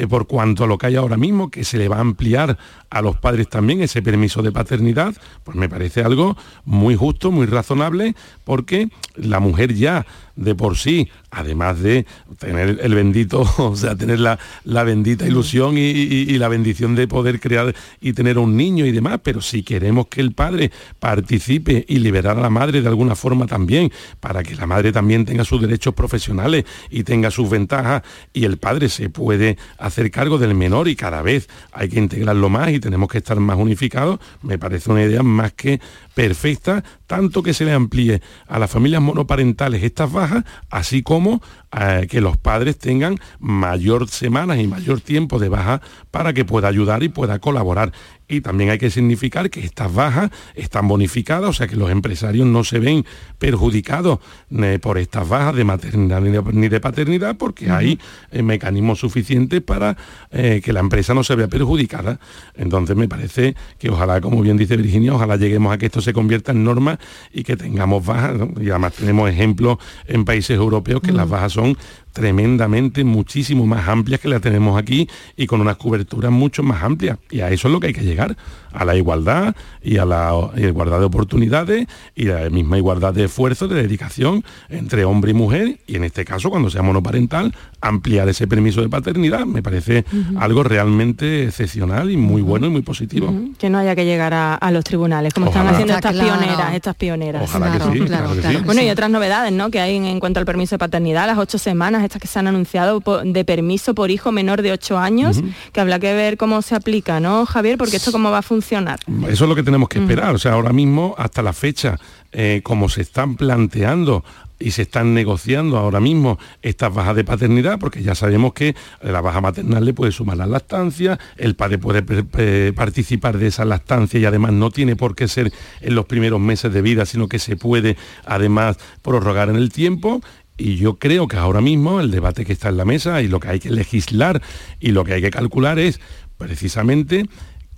[0.00, 2.56] Eh, por cuanto a lo que hay ahora mismo, que se le va a ampliar
[2.88, 5.12] a los padres también ese permiso de paternidad,
[5.42, 8.14] pues me parece algo muy justo, muy razonable,
[8.44, 10.06] porque la mujer ya
[10.38, 12.06] de por sí, además de
[12.38, 16.94] tener el bendito, o sea, tener la, la bendita ilusión y, y- y la bendición
[16.94, 20.70] de poder crear y tener un niño y demás, pero si queremos que el padre
[21.00, 25.24] participe y liberar a la madre de alguna forma también, para que la madre también
[25.24, 30.38] tenga sus derechos profesionales y tenga sus ventajas, y el padre se puede hacer cargo
[30.38, 34.20] del menor y cada vez hay que integrarlo más y tenemos que estar más unificados,
[34.42, 35.80] me parece una idea más que
[36.14, 40.27] perfecta, tanto que se le amplíe a las familias monoparentales estas bajas,
[40.70, 41.42] así como
[41.76, 46.68] eh, que los padres tengan mayor semanas y mayor tiempo de baja para que pueda
[46.68, 47.92] ayudar y pueda colaborar.
[48.30, 52.46] Y también hay que significar que estas bajas están bonificadas, o sea que los empresarios
[52.46, 53.06] no se ven
[53.38, 54.18] perjudicados
[54.50, 57.98] eh, por estas bajas de maternidad ni de, ni de paternidad, porque hay
[58.30, 59.96] eh, mecanismos suficientes para
[60.30, 62.20] eh, que la empresa no se vea perjudicada.
[62.54, 66.12] Entonces me parece que ojalá, como bien dice Virginia, ojalá lleguemos a que esto se
[66.12, 66.98] convierta en norma
[67.32, 68.36] y que tengamos bajas.
[68.36, 68.52] ¿no?
[68.60, 71.74] Y además tenemos ejemplos en países europeos que las bajas son
[72.18, 77.16] tremendamente muchísimo más amplias que las tenemos aquí y con unas coberturas mucho más amplias.
[77.30, 78.36] Y a eso es lo que hay que llegar,
[78.72, 83.24] a la igualdad y a la igualdad de oportunidades y a la misma igualdad de
[83.24, 88.28] esfuerzo, de dedicación entre hombre y mujer y en este caso cuando sea monoparental ampliar
[88.28, 90.04] ese permiso de paternidad me parece
[90.38, 93.32] algo realmente excepcional y muy bueno y muy positivo.
[93.58, 95.70] Que no haya que llegar a, a los tribunales, como Ojalá.
[95.70, 96.40] están haciendo estas claro.
[96.40, 97.42] pioneras, estas pioneras.
[97.44, 98.60] Ojalá que Claro, sí, claro, claro que claro sí.
[98.60, 99.70] que Bueno, y otras novedades, ¿no?
[99.70, 102.38] Que hay en, en cuanto al permiso de paternidad, las ocho semanas, estas que se
[102.38, 105.48] han anunciado de permiso por hijo menor de ocho años, Ujú.
[105.72, 107.78] que habrá que ver cómo se aplica, ¿no, Javier?
[107.78, 108.98] Porque esto cómo va a funcionar.
[109.28, 110.34] Eso es lo que tenemos que esperar.
[110.34, 111.98] O sea, ahora mismo, hasta la fecha,
[112.32, 114.24] eh, como se están planteando
[114.60, 119.20] y se están negociando ahora mismo estas bajas de paternidad, porque ya sabemos que la
[119.20, 124.24] baja maternal le puede sumar la lactancia, el padre puede participar de esa lactancia y
[124.24, 127.56] además no tiene por qué ser en los primeros meses de vida, sino que se
[127.56, 127.96] puede
[128.26, 130.20] además prorrogar en el tiempo
[130.58, 133.40] y yo creo que ahora mismo el debate que está en la mesa y lo
[133.40, 134.42] que hay que legislar
[134.80, 136.00] y lo que hay que calcular es
[136.36, 137.26] precisamente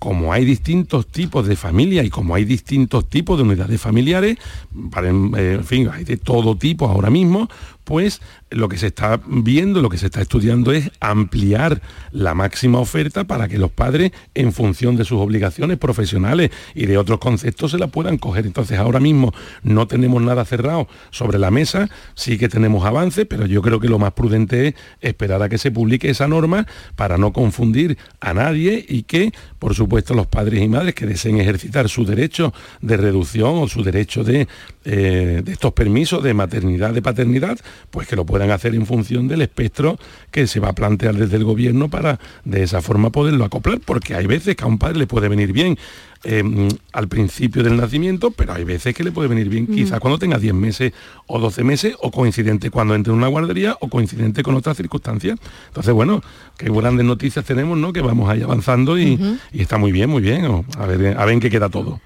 [0.00, 5.56] como hay distintos tipos de familia y como hay distintos tipos de unidades familiares, eh,
[5.58, 7.50] en fin, hay de todo tipo ahora mismo,
[7.90, 8.20] pues
[8.50, 11.82] lo que se está viendo, lo que se está estudiando es ampliar
[12.12, 16.98] la máxima oferta para que los padres, en función de sus obligaciones profesionales y de
[16.98, 18.46] otros conceptos, se la puedan coger.
[18.46, 19.34] Entonces ahora mismo
[19.64, 23.88] no tenemos nada cerrado sobre la mesa, sí que tenemos avances, pero yo creo que
[23.88, 28.32] lo más prudente es esperar a que se publique esa norma para no confundir a
[28.34, 32.96] nadie y que, por supuesto, los padres y madres que deseen ejercitar su derecho de
[32.96, 34.46] reducción o su derecho de,
[34.84, 37.58] eh, de estos permisos de maternidad, de paternidad,
[37.90, 39.98] pues que lo puedan hacer en función del espectro
[40.30, 44.14] que se va a plantear desde el gobierno para de esa forma poderlo acoplar, porque
[44.14, 45.78] hay veces que a un padre le puede venir bien
[46.24, 49.74] eh, mm, al principio del nacimiento, pero hay veces que le puede venir bien Mm.
[49.74, 50.92] quizás cuando tenga 10 meses
[51.26, 55.38] o 12 meses, o coincidente cuando entre en una guardería, o coincidente con otras circunstancias.
[55.68, 56.22] Entonces, bueno,
[56.58, 57.92] qué grandes noticias tenemos, ¿no?
[57.92, 59.18] Que vamos ahí avanzando y,
[59.52, 60.44] está muy bien, muy bien.
[60.78, 62.00] A ver, a ver en qué queda todo.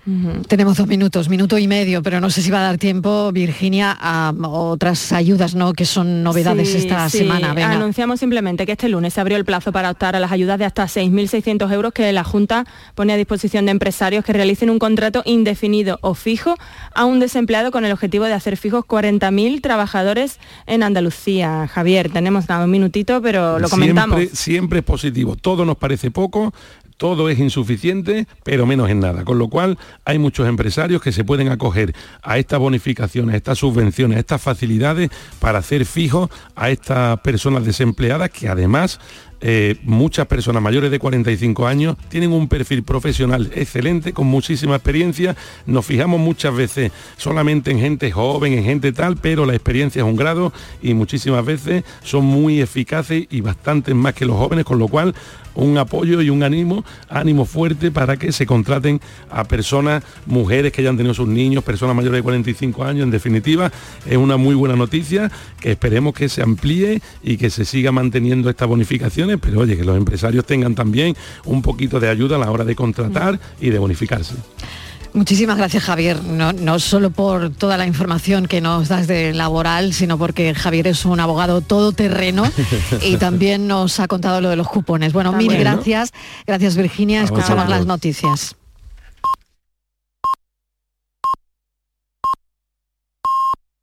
[0.46, 3.96] Tenemos dos minutos, minuto y medio, pero no sé si va a dar tiempo, Virginia,
[3.98, 5.72] a otras ayudas, ¿no?
[5.72, 7.18] Que son novedades Sí, esta sí.
[7.18, 7.52] semana.
[7.52, 7.72] Venga.
[7.72, 10.66] Anunciamos simplemente que este lunes se abrió el plazo para optar a las ayudas de
[10.66, 15.22] hasta 6.600 euros que la Junta pone a disposición de empresarios que realicen un contrato
[15.24, 16.56] indefinido o fijo
[16.94, 21.68] a un desempleado con el objetivo de hacer fijos 40.000 trabajadores en Andalucía.
[21.68, 24.16] Javier, tenemos nada, un minutito, pero lo comentamos.
[24.16, 25.36] Siempre, siempre es positivo.
[25.36, 26.52] Todo nos parece poco,
[26.96, 29.24] todo es insuficiente, pero menos en nada.
[29.24, 33.58] Con lo cual hay muchos empresarios que se pueden acoger a estas bonificaciones, a estas
[33.58, 39.00] subvenciones, a estas facilidades para hacer fijos a estas personas desempleadas que además
[39.46, 45.36] eh, muchas personas mayores de 45 años tienen un perfil profesional excelente, con muchísima experiencia.
[45.66, 50.06] Nos fijamos muchas veces solamente en gente joven, en gente tal, pero la experiencia es
[50.06, 54.78] un grado y muchísimas veces son muy eficaces y bastante más que los jóvenes, con
[54.78, 55.14] lo cual
[55.54, 60.80] un apoyo y un ánimo, ánimo fuerte para que se contraten a personas, mujeres que
[60.80, 63.70] hayan tenido sus niños, personas mayores de 45 años, en definitiva,
[64.06, 65.30] es una muy buena noticia
[65.60, 69.84] que esperemos que se amplíe y que se siga manteniendo estas bonificaciones, pero oye, que
[69.84, 73.78] los empresarios tengan también un poquito de ayuda a la hora de contratar y de
[73.78, 74.34] bonificarse.
[75.14, 79.92] Muchísimas gracias Javier, no, no, solo por toda la información que nos das de laboral,
[79.92, 82.50] sino porque Javier es un abogado todoterreno
[83.00, 85.12] y también nos ha contado lo de los cupones.
[85.12, 86.12] Bueno, mil gracias.
[86.48, 88.56] Gracias Virginia, escuchamos las noticias.